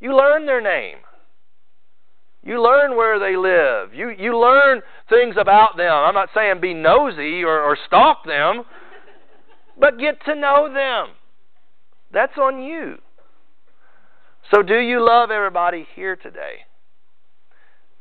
You 0.00 0.16
learn 0.16 0.46
their 0.46 0.60
name. 0.60 0.98
You 2.44 2.62
learn 2.62 2.96
where 2.96 3.18
they 3.18 3.36
live. 3.36 3.92
You, 3.92 4.10
you 4.10 4.38
learn 4.38 4.82
things 5.08 5.34
about 5.36 5.76
them. 5.76 5.92
I'm 5.92 6.14
not 6.14 6.28
saying 6.32 6.60
be 6.60 6.74
nosy 6.74 7.42
or, 7.42 7.60
or 7.60 7.76
stalk 7.86 8.24
them, 8.24 8.62
but 9.78 9.98
get 9.98 10.24
to 10.26 10.34
know 10.36 10.72
them. 10.72 11.14
That's 12.12 12.38
on 12.38 12.62
you. 12.62 12.98
So, 14.50 14.62
do 14.62 14.78
you 14.78 15.04
love 15.04 15.30
everybody 15.30 15.86
here 15.94 16.14
today? 16.16 16.66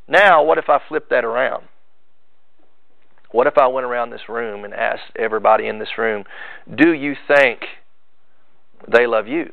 Now, 0.07 0.43
what 0.43 0.57
if 0.57 0.69
I 0.69 0.79
flip 0.87 1.09
that 1.09 1.25
around? 1.25 1.65
What 3.31 3.47
if 3.47 3.57
I 3.57 3.67
went 3.67 3.85
around 3.85 4.11
this 4.11 4.29
room 4.29 4.63
and 4.63 4.73
asked 4.73 5.11
everybody 5.17 5.67
in 5.67 5.79
this 5.79 5.97
room, 5.97 6.23
do 6.73 6.93
you 6.93 7.15
think 7.27 7.61
they 8.91 9.07
love 9.07 9.27
you? 9.27 9.51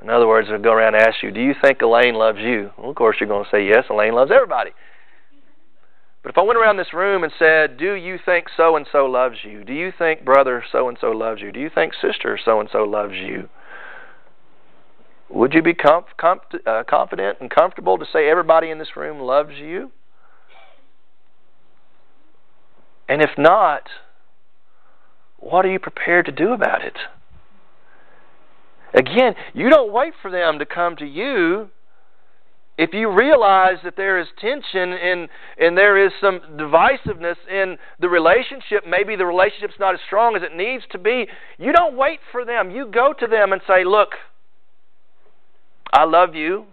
In 0.00 0.08
other 0.08 0.26
words, 0.26 0.48
I'd 0.50 0.62
go 0.62 0.72
around 0.72 0.94
and 0.94 1.02
ask 1.02 1.22
you, 1.22 1.30
do 1.30 1.40
you 1.40 1.54
think 1.60 1.82
Elaine 1.82 2.14
loves 2.14 2.38
you? 2.38 2.70
Well, 2.78 2.90
of 2.90 2.96
course, 2.96 3.16
you're 3.18 3.28
going 3.28 3.44
to 3.44 3.50
say 3.50 3.66
yes, 3.66 3.84
Elaine 3.90 4.14
loves 4.14 4.30
everybody. 4.32 4.70
But 6.22 6.30
if 6.30 6.38
I 6.38 6.42
went 6.42 6.58
around 6.58 6.76
this 6.76 6.92
room 6.92 7.24
and 7.24 7.32
said, 7.38 7.76
do 7.76 7.92
you 7.92 8.18
think 8.24 8.46
so 8.56 8.76
and 8.76 8.86
so 8.90 9.06
loves 9.06 9.36
you? 9.44 9.64
Do 9.64 9.72
you 9.72 9.92
think 9.96 10.24
brother 10.24 10.62
so 10.70 10.88
and 10.88 10.96
so 11.00 11.10
loves 11.10 11.40
you? 11.40 11.50
Do 11.50 11.60
you 11.60 11.70
think 11.74 11.92
sister 11.94 12.38
so 12.42 12.60
and 12.60 12.68
so 12.72 12.84
loves 12.84 13.14
you? 13.14 13.48
Would 15.28 15.54
you 15.54 15.62
be 15.62 15.74
uh, 15.84 16.82
confident 16.88 17.38
and 17.40 17.50
comfortable 17.50 17.98
to 17.98 18.04
say 18.12 18.28
everybody 18.28 18.70
in 18.70 18.78
this 18.78 18.96
room 18.96 19.18
loves 19.18 19.54
you? 19.56 19.90
And 23.08 23.22
if 23.22 23.30
not, 23.36 23.82
what 25.38 25.64
are 25.64 25.70
you 25.70 25.78
prepared 25.78 26.26
to 26.26 26.32
do 26.32 26.52
about 26.52 26.82
it? 26.84 26.96
Again, 28.94 29.34
you 29.52 29.68
don't 29.68 29.92
wait 29.92 30.14
for 30.22 30.30
them 30.30 30.58
to 30.58 30.66
come 30.66 30.96
to 30.96 31.04
you. 31.04 31.68
If 32.78 32.90
you 32.92 33.10
realize 33.10 33.76
that 33.84 33.96
there 33.96 34.18
is 34.20 34.26
tension 34.38 34.92
and, 34.92 35.28
and 35.58 35.76
there 35.76 36.04
is 36.04 36.12
some 36.20 36.40
divisiveness 36.56 37.36
in 37.50 37.78
the 38.00 38.08
relationship, 38.08 38.84
maybe 38.86 39.16
the 39.16 39.26
relationship's 39.26 39.78
not 39.80 39.94
as 39.94 40.00
strong 40.06 40.36
as 40.36 40.42
it 40.42 40.54
needs 40.54 40.84
to 40.92 40.98
be, 40.98 41.26
you 41.58 41.72
don't 41.72 41.96
wait 41.96 42.20
for 42.32 42.44
them. 42.44 42.70
You 42.70 42.86
go 42.86 43.14
to 43.18 43.26
them 43.26 43.52
and 43.52 43.62
say, 43.66 43.84
Look, 43.84 44.10
I 45.96 46.04
love 46.04 46.34
you, 46.34 46.66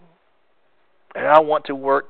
and 1.16 1.26
I 1.26 1.40
want 1.40 1.68
to 1.68 1.76
work 1.76 2.08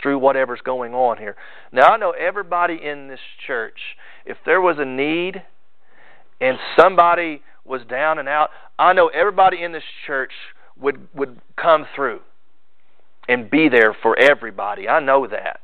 through 0.00 0.18
whatever's 0.18 0.62
going 0.64 0.94
on 0.94 1.18
here. 1.18 1.36
Now, 1.70 1.88
I 1.88 1.98
know 1.98 2.12
everybody 2.12 2.80
in 2.82 3.08
this 3.08 3.20
church, 3.46 3.76
if 4.24 4.38
there 4.46 4.62
was 4.62 4.76
a 4.78 4.86
need 4.86 5.42
and 6.40 6.56
somebody 6.78 7.42
was 7.66 7.82
down 7.90 8.18
and 8.18 8.26
out, 8.26 8.48
I 8.78 8.94
know 8.94 9.08
everybody 9.08 9.62
in 9.62 9.72
this 9.72 9.82
church 10.06 10.32
would, 10.80 11.08
would 11.14 11.42
come 11.56 11.84
through 11.94 12.20
and 13.28 13.50
be 13.50 13.68
there 13.68 13.94
for 14.00 14.18
everybody. 14.18 14.88
I 14.88 14.98
know 14.98 15.26
that. 15.26 15.60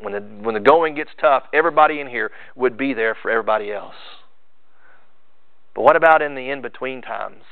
When 0.00 0.14
the, 0.14 0.20
when 0.42 0.54
the 0.54 0.60
going 0.60 0.94
gets 0.94 1.10
tough, 1.20 1.42
everybody 1.52 2.00
in 2.00 2.08
here 2.08 2.30
would 2.56 2.78
be 2.78 2.94
there 2.94 3.14
for 3.20 3.30
everybody 3.30 3.70
else. 3.70 3.94
But 5.74 5.82
what 5.82 5.96
about 5.96 6.22
in 6.22 6.34
the 6.34 6.48
in 6.48 6.62
between 6.62 7.02
times? 7.02 7.42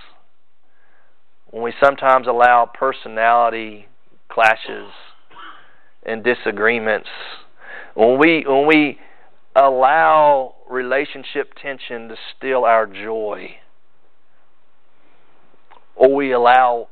When 1.51 1.63
we 1.65 1.73
sometimes 1.83 2.27
allow 2.29 2.71
personality 2.73 3.87
clashes 4.29 4.91
and 6.05 6.23
disagreements, 6.23 7.09
when 7.95 8.19
we 8.19 8.45
when 8.47 8.67
we 8.67 8.99
allow 9.57 10.55
relationship 10.69 11.53
tension 11.61 12.09
to 12.09 12.17
steal 12.37 12.65
our 12.65 12.87
joy, 12.87 13.57
or 15.97 16.15
we 16.15 16.33
allow 16.33 16.89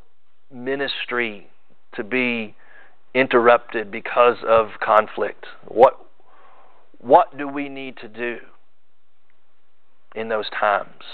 ministry 0.53 1.47
to 1.95 2.03
be 2.03 2.57
interrupted 3.15 3.93
because 3.93 4.39
of 4.47 4.69
conflict, 4.85 5.47
what 5.67 6.05
what 7.01 7.39
do 7.39 7.47
we 7.47 7.69
need 7.69 7.97
to 7.99 8.09
do 8.09 8.39
in 10.17 10.29
those 10.29 10.51
times? 10.51 11.05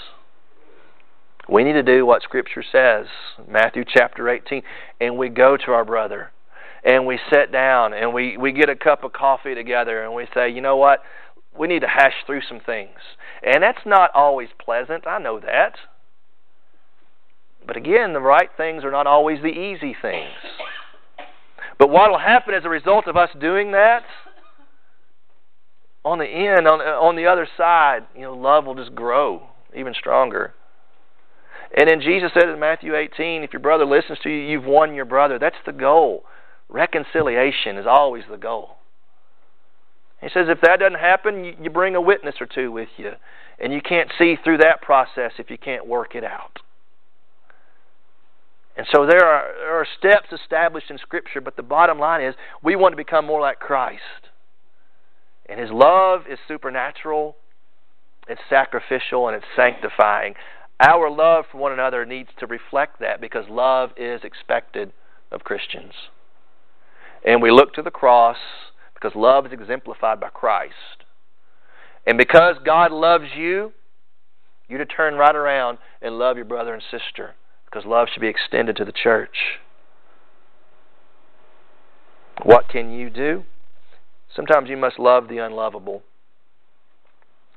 We 1.47 1.63
need 1.63 1.73
to 1.73 1.83
do 1.83 2.05
what 2.05 2.23
Scripture 2.23 2.63
says, 2.71 3.05
Matthew 3.47 3.83
chapter 3.87 4.27
18, 4.29 4.63
and 4.99 5.17
we 5.17 5.29
go 5.29 5.57
to 5.57 5.71
our 5.71 5.85
brother 5.85 6.31
and 6.83 7.05
we 7.05 7.19
sit 7.31 7.51
down 7.51 7.93
and 7.93 8.13
we, 8.13 8.37
we 8.37 8.51
get 8.51 8.69
a 8.69 8.75
cup 8.75 9.03
of 9.03 9.13
coffee 9.13 9.55
together 9.55 10.03
and 10.03 10.13
we 10.13 10.27
say, 10.33 10.49
you 10.49 10.61
know 10.61 10.77
what? 10.77 11.01
We 11.57 11.67
need 11.67 11.81
to 11.81 11.87
hash 11.87 12.13
through 12.25 12.41
some 12.47 12.59
things. 12.59 12.97
And 13.43 13.61
that's 13.63 13.85
not 13.85 14.11
always 14.13 14.49
pleasant. 14.59 15.07
I 15.07 15.19
know 15.19 15.39
that. 15.39 15.73
But 17.65 17.77
again, 17.77 18.13
the 18.13 18.19
right 18.19 18.49
things 18.55 18.83
are 18.83 18.91
not 18.91 19.07
always 19.07 19.41
the 19.41 19.47
easy 19.47 19.95
things. 19.99 20.33
But 21.79 21.89
what 21.89 22.09
will 22.09 22.19
happen 22.19 22.53
as 22.53 22.65
a 22.65 22.69
result 22.69 23.07
of 23.07 23.17
us 23.17 23.29
doing 23.39 23.71
that? 23.71 24.03
On 26.03 26.19
the 26.19 26.25
end, 26.25 26.67
on, 26.67 26.81
on 26.81 27.15
the 27.15 27.25
other 27.25 27.47
side, 27.57 28.01
you 28.15 28.21
know, 28.21 28.35
love 28.35 28.65
will 28.65 28.75
just 28.75 28.93
grow 28.93 29.47
even 29.75 29.93
stronger. 29.93 30.53
And 31.77 31.89
then 31.89 32.01
Jesus 32.01 32.31
said 32.33 32.49
in 32.49 32.59
Matthew 32.59 32.95
18, 32.95 33.43
if 33.43 33.53
your 33.53 33.61
brother 33.61 33.85
listens 33.85 34.19
to 34.23 34.29
you, 34.29 34.37
you've 34.37 34.65
won 34.65 34.93
your 34.93 35.05
brother. 35.05 35.39
That's 35.39 35.55
the 35.65 35.73
goal. 35.73 36.23
Reconciliation 36.69 37.77
is 37.77 37.85
always 37.87 38.23
the 38.29 38.37
goal. 38.37 38.77
He 40.21 40.27
says 40.33 40.47
if 40.49 40.61
that 40.61 40.79
doesn't 40.79 40.99
happen, 40.99 41.55
you, 41.61 41.69
bring 41.69 41.95
a 41.95 42.01
witness 42.01 42.35
or 42.39 42.47
two 42.47 42.71
with 42.71 42.89
you. 42.97 43.11
And 43.59 43.71
you 43.71 43.81
can't 43.81 44.11
see 44.17 44.35
through 44.43 44.59
that 44.59 44.81
process 44.81 45.31
if 45.37 45.49
you 45.49 45.57
can't 45.57 45.87
work 45.87 46.15
it 46.15 46.23
out. 46.23 46.59
And 48.77 48.85
so 48.91 49.05
there 49.05 49.25
are, 49.25 49.53
there 49.57 49.75
are 49.75 49.87
steps 49.97 50.27
established 50.33 50.89
in 50.89 50.97
Scripture, 50.97 51.41
but 51.41 51.55
the 51.55 51.63
bottom 51.63 51.99
line 51.99 52.21
is 52.23 52.35
we 52.61 52.75
want 52.75 52.91
to 52.93 52.97
become 52.97 53.25
more 53.25 53.39
like 53.39 53.59
Christ. 53.59 54.01
And 55.47 55.59
His 55.59 55.69
love 55.71 56.21
is 56.29 56.39
supernatural, 56.47 57.37
it's 58.27 58.41
sacrificial, 58.49 59.27
and 59.27 59.37
it's 59.37 59.45
sanctifying. 59.55 60.33
Our 60.79 61.09
love 61.09 61.45
for 61.51 61.57
one 61.57 61.71
another 61.71 62.05
needs 62.05 62.29
to 62.39 62.47
reflect 62.47 62.99
that 62.99 63.21
because 63.21 63.45
love 63.49 63.91
is 63.97 64.21
expected 64.23 64.91
of 65.31 65.43
Christians. 65.43 65.93
And 67.25 67.41
we 67.41 67.51
look 67.51 67.73
to 67.73 67.81
the 67.81 67.91
cross 67.91 68.37
because 68.93 69.15
love 69.15 69.45
is 69.45 69.53
exemplified 69.53 70.19
by 70.19 70.29
Christ. 70.29 71.03
And 72.05 72.17
because 72.17 72.57
God 72.63 72.91
loves 72.91 73.25
you, 73.35 73.71
you 74.67 74.77
to 74.77 74.85
turn 74.85 75.15
right 75.15 75.35
around 75.35 75.77
and 76.01 76.17
love 76.17 76.35
your 76.35 76.45
brother 76.45 76.73
and 76.73 76.83
sister 76.83 77.35
because 77.65 77.85
love 77.85 78.07
should 78.13 78.21
be 78.21 78.27
extended 78.27 78.75
to 78.77 78.85
the 78.85 78.91
church. 78.91 79.59
What 82.43 82.67
can 82.67 82.91
you 82.91 83.09
do? 83.09 83.43
Sometimes 84.35 84.69
you 84.69 84.77
must 84.77 84.99
love 84.99 85.29
the 85.29 85.37
unlovable. 85.37 86.03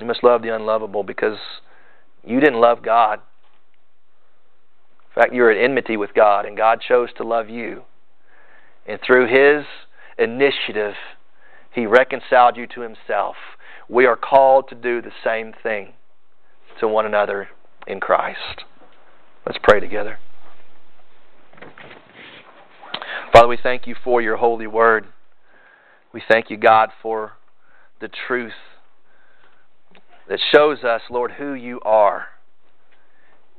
You 0.01 0.07
must 0.07 0.23
love 0.23 0.43
the 0.43 0.55
unlovable 0.55 1.03
because 1.03 1.39
you 2.29 2.41
didn't 2.41 2.61
love 2.61 2.83
God. 2.83 3.21
In 5.09 5.23
fact, 5.23 5.35
you 5.35 5.43
were 5.43 5.51
at 5.51 5.63
enmity 5.63 5.97
with 5.97 6.13
God, 6.15 6.45
and 6.45 6.57
God 6.57 6.81
chose 6.87 7.09
to 7.17 7.25
love 7.25 7.49
you. 7.49 7.83
And 8.87 9.01
through 9.05 9.27
His 9.27 9.65
initiative, 10.19 10.95
He 11.73 11.87
reconciled 11.87 12.57
you 12.57 12.67
to 12.75 12.83
Himself. 12.83 13.37
We 13.89 14.05
are 14.05 14.17
called 14.17 14.69
to 14.69 14.75
do 14.75 15.01
the 15.01 15.11
same 15.25 15.55
thing 15.63 15.95
to 16.81 16.87
one 16.87 17.07
another 17.07 17.49
in 17.87 17.99
Christ. 17.99 18.65
Let's 19.47 19.59
pray 19.63 19.81
together. 19.81 20.19
Father, 23.33 23.49
we 23.49 23.59
thank 23.63 23.87
you 23.87 23.95
for 24.05 24.21
your 24.21 24.37
holy 24.37 24.67
word. 24.67 25.07
We 26.13 26.23
thank 26.29 26.51
you, 26.51 26.59
God, 26.59 26.91
for 27.03 27.33
the 28.01 28.09
truth 28.27 28.53
that 30.29 30.39
shows 30.55 30.85
us, 30.85 31.03
Lord, 31.11 31.33
who 31.33 31.55
you 31.55 31.81
are. 31.85 32.27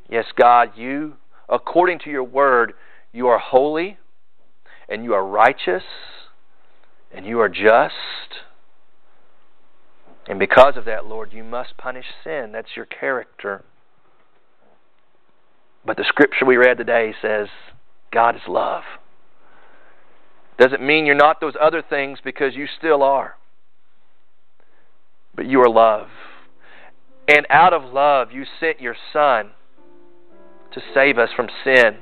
Yes, 0.09 0.25
God, 0.35 0.71
you, 0.75 1.13
according 1.47 1.99
to 1.99 2.09
your 2.09 2.23
word, 2.23 2.73
you 3.11 3.27
are 3.27 3.39
holy 3.39 3.97
and 4.87 5.03
you 5.03 5.13
are 5.13 5.25
righteous 5.25 5.83
and 7.13 7.25
you 7.25 7.39
are 7.39 7.49
just. 7.49 7.93
And 10.27 10.37
because 10.37 10.77
of 10.77 10.85
that, 10.85 11.05
Lord, 11.05 11.33
you 11.33 11.43
must 11.43 11.75
punish 11.77 12.05
sin. 12.23 12.51
That's 12.51 12.75
your 12.75 12.85
character. 12.85 13.63
But 15.85 15.97
the 15.97 16.05
scripture 16.07 16.45
we 16.45 16.57
read 16.57 16.77
today 16.77 17.13
says 17.19 17.47
God 18.11 18.35
is 18.35 18.41
love. 18.47 18.83
Doesn't 20.59 20.85
mean 20.85 21.05
you're 21.05 21.15
not 21.15 21.39
those 21.41 21.53
other 21.59 21.81
things 21.81 22.19
because 22.23 22.53
you 22.53 22.67
still 22.77 23.01
are. 23.01 23.37
But 25.33 25.47
you 25.47 25.61
are 25.61 25.69
love. 25.69 26.09
And 27.29 27.45
out 27.51 27.73
of 27.73 27.93
love, 27.93 28.31
you 28.31 28.43
sent 28.59 28.81
your 28.81 28.95
Son 29.13 29.51
to 30.73 30.81
save 30.95 31.19
us 31.19 31.29
from 31.35 31.47
sin. 31.63 31.97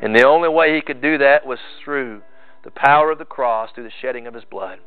And 0.00 0.16
the 0.16 0.26
only 0.26 0.48
way 0.48 0.74
He 0.74 0.80
could 0.80 1.02
do 1.02 1.18
that 1.18 1.44
was 1.44 1.58
through 1.84 2.22
the 2.64 2.70
power 2.70 3.10
of 3.10 3.18
the 3.18 3.26
cross, 3.26 3.68
through 3.74 3.84
the 3.84 3.92
shedding 4.00 4.26
of 4.26 4.32
His 4.32 4.44
blood. 4.44 4.78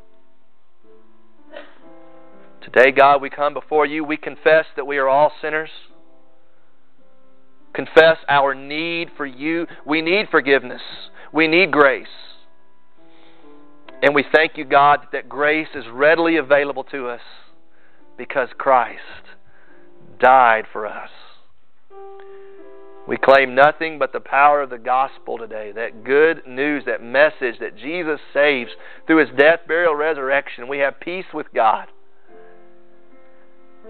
Today, 2.60 2.90
God, 2.90 3.22
we 3.22 3.30
come 3.30 3.54
before 3.54 3.86
you. 3.86 4.02
We 4.02 4.16
confess 4.16 4.64
that 4.74 4.84
we 4.84 4.98
are 4.98 5.08
all 5.08 5.30
sinners. 5.40 5.70
Confess 7.72 8.16
our 8.28 8.52
need 8.52 9.10
for 9.16 9.26
you. 9.26 9.68
We 9.86 10.02
need 10.02 10.26
forgiveness. 10.28 10.82
We 11.32 11.46
need 11.46 11.70
grace. 11.70 12.06
And 14.02 14.12
we 14.12 14.24
thank 14.34 14.56
you, 14.56 14.64
God, 14.64 15.06
that 15.12 15.28
grace 15.28 15.68
is 15.76 15.84
readily 15.92 16.36
available 16.36 16.82
to 16.90 17.06
us 17.06 17.20
because 18.18 18.48
Christ 18.58 19.00
died 20.20 20.64
for 20.72 20.86
us. 20.86 21.10
We 23.06 23.16
claim 23.16 23.54
nothing 23.54 23.98
but 23.98 24.12
the 24.12 24.20
power 24.20 24.60
of 24.60 24.68
the 24.68 24.76
gospel 24.76 25.38
today, 25.38 25.72
that 25.74 26.04
good 26.04 26.46
news, 26.46 26.82
that 26.84 27.02
message 27.02 27.58
that 27.60 27.78
Jesus 27.78 28.20
saves 28.34 28.70
through 29.06 29.24
his 29.26 29.38
death, 29.38 29.60
burial, 29.66 29.94
resurrection. 29.94 30.68
We 30.68 30.78
have 30.80 31.00
peace 31.00 31.24
with 31.32 31.46
God. 31.54 31.86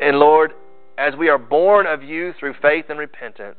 And 0.01 0.19
Lord, 0.19 0.53
as 0.97 1.15
we 1.19 1.29
are 1.29 1.39
born 1.39 1.87
of 1.87 2.05
you 2.05 2.33
through 2.39 2.55
faith 2.63 2.85
and 2.89 2.99
repentance, 2.99 3.59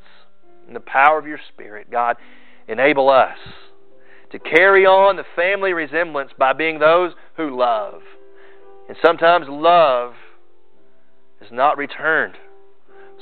in 0.66 0.74
the 0.74 0.80
power 0.80 1.20
of 1.20 1.28
your 1.28 1.40
Spirit, 1.52 1.92
God, 1.92 2.16
enable 2.70 3.10
us 3.10 3.38
to 4.32 4.40
carry 4.40 4.86
on 4.86 5.18
the 5.18 5.26
family 5.36 5.74
resemblance 5.74 6.32
by 6.38 6.54
being 6.54 6.80
those 6.80 7.14
who 7.36 7.58
love. 7.58 8.02
And 8.88 8.98
sometimes 9.04 9.48
love 9.50 10.14
is 11.42 11.48
not 11.52 11.78
returned. 11.78 12.36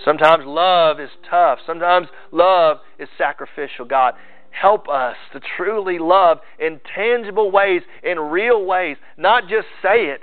Sometimes 0.03 0.43
love 0.45 0.99
is 0.99 1.09
tough. 1.29 1.59
Sometimes 1.65 2.07
love 2.31 2.77
is 2.99 3.09
sacrificial. 3.17 3.85
God, 3.85 4.13
help 4.49 4.87
us 4.87 5.15
to 5.33 5.39
truly 5.57 5.97
love 5.99 6.39
in 6.59 6.79
tangible 6.95 7.51
ways, 7.51 7.81
in 8.03 8.19
real 8.19 8.65
ways, 8.65 8.97
not 9.17 9.43
just 9.43 9.67
say 9.81 10.05
it, 10.05 10.21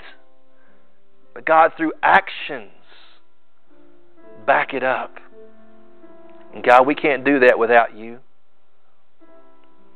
but 1.35 1.45
God, 1.45 1.73
through 1.77 1.93
actions, 2.03 2.71
back 4.47 4.73
it 4.73 4.85
up. 4.85 5.17
And 6.55 6.63
God, 6.63 6.87
we 6.87 6.95
can't 6.95 7.25
do 7.25 7.41
that 7.41 7.59
without 7.59 7.97
you. 7.97 8.21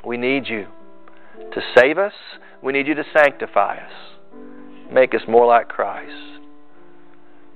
We 0.04 0.16
need 0.16 0.48
you 0.48 0.66
to 1.54 1.60
save 1.76 1.98
us. 1.98 2.12
We 2.62 2.72
need 2.72 2.88
you 2.88 2.94
to 2.94 3.04
sanctify 3.16 3.76
us. 3.76 3.92
Make 4.92 5.14
us 5.14 5.20
more 5.28 5.46
like 5.46 5.68
Christ. 5.68 6.37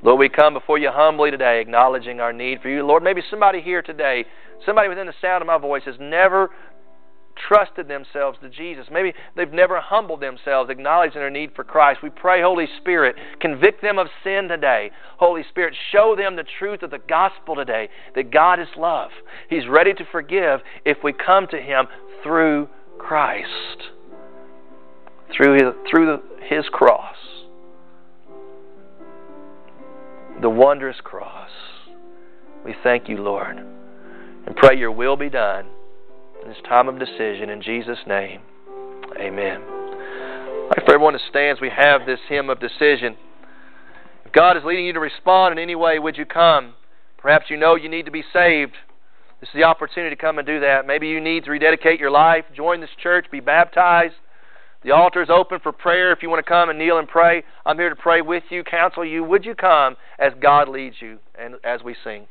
Lord, 0.02 0.18
we 0.18 0.28
come 0.28 0.54
before 0.54 0.78
you 0.78 0.90
humbly 0.92 1.30
today, 1.30 1.60
acknowledging 1.60 2.20
our 2.20 2.32
need 2.32 2.60
for 2.60 2.68
you. 2.68 2.84
Lord, 2.84 3.02
maybe 3.02 3.22
somebody 3.30 3.60
here 3.60 3.82
today, 3.82 4.24
somebody 4.66 4.88
within 4.88 5.06
the 5.06 5.14
sound 5.20 5.42
of 5.42 5.46
my 5.46 5.58
voice, 5.58 5.82
has 5.86 5.94
never 6.00 6.50
trusted 7.48 7.88
themselves 7.88 8.38
to 8.42 8.48
Jesus. 8.48 8.86
Maybe 8.90 9.14
they've 9.36 9.52
never 9.52 9.80
humbled 9.80 10.20
themselves, 10.20 10.70
acknowledging 10.70 11.20
their 11.20 11.30
need 11.30 11.52
for 11.54 11.64
Christ. 11.64 12.00
We 12.02 12.10
pray, 12.10 12.42
Holy 12.42 12.66
Spirit, 12.78 13.16
convict 13.40 13.80
them 13.80 13.98
of 13.98 14.08
sin 14.24 14.48
today. 14.48 14.90
Holy 15.18 15.42
Spirit, 15.48 15.74
show 15.92 16.14
them 16.16 16.36
the 16.36 16.44
truth 16.58 16.82
of 16.82 16.90
the 16.90 16.98
gospel 16.98 17.54
today 17.54 17.88
that 18.14 18.30
God 18.30 18.60
is 18.60 18.68
love. 18.76 19.10
He's 19.48 19.66
ready 19.68 19.94
to 19.94 20.04
forgive 20.10 20.60
if 20.84 20.98
we 21.02 21.12
come 21.12 21.46
to 21.48 21.60
Him 21.60 21.86
through 22.22 22.68
Christ, 22.98 23.48
through 25.36 25.54
His, 25.54 25.74
through 25.90 26.20
his 26.48 26.64
cross. 26.70 27.16
The 30.42 30.50
wondrous 30.50 30.96
cross. 31.04 31.50
We 32.64 32.74
thank 32.82 33.08
you, 33.08 33.16
Lord, 33.18 33.58
and 33.58 34.56
pray 34.56 34.76
your 34.76 34.90
will 34.90 35.16
be 35.16 35.30
done 35.30 35.66
in 36.42 36.48
this 36.48 36.58
time 36.68 36.88
of 36.88 36.98
decision. 36.98 37.48
In 37.48 37.62
Jesus' 37.62 38.00
name, 38.08 38.40
amen. 39.20 39.62
I'd 39.62 40.82
for 40.84 40.94
everyone 40.94 41.12
to 41.12 41.20
stand 41.30 41.58
as 41.58 41.60
we 41.60 41.70
have 41.70 42.06
this 42.06 42.18
hymn 42.28 42.50
of 42.50 42.58
decision. 42.58 43.16
If 44.26 44.32
God 44.32 44.56
is 44.56 44.64
leading 44.64 44.84
you 44.84 44.92
to 44.94 44.98
respond 44.98 45.52
in 45.52 45.62
any 45.62 45.76
way, 45.76 46.00
would 46.00 46.16
you 46.16 46.26
come? 46.26 46.74
Perhaps 47.18 47.46
you 47.48 47.56
know 47.56 47.76
you 47.76 47.88
need 47.88 48.06
to 48.06 48.10
be 48.10 48.24
saved. 48.32 48.74
This 49.38 49.48
is 49.50 49.54
the 49.54 49.62
opportunity 49.62 50.16
to 50.16 50.20
come 50.20 50.38
and 50.38 50.46
do 50.46 50.58
that. 50.58 50.88
Maybe 50.88 51.06
you 51.06 51.20
need 51.20 51.44
to 51.44 51.52
rededicate 51.52 52.00
your 52.00 52.10
life, 52.10 52.46
join 52.52 52.80
this 52.80 52.90
church, 53.00 53.26
be 53.30 53.38
baptized. 53.38 54.14
The 54.84 54.90
altar 54.90 55.22
is 55.22 55.30
open 55.30 55.60
for 55.60 55.70
prayer 55.70 56.12
if 56.12 56.22
you 56.22 56.28
want 56.28 56.44
to 56.44 56.48
come 56.48 56.68
and 56.68 56.78
kneel 56.78 56.98
and 56.98 57.06
pray. 57.06 57.44
I'm 57.64 57.78
here 57.78 57.88
to 57.90 57.96
pray 57.96 58.20
with 58.20 58.42
you, 58.50 58.64
counsel 58.64 59.04
you. 59.04 59.22
Would 59.22 59.44
you 59.44 59.54
come 59.54 59.96
as 60.18 60.32
God 60.40 60.68
leads 60.68 60.96
you 61.00 61.18
and 61.38 61.54
as 61.62 61.82
we 61.84 61.94
sing? 62.02 62.26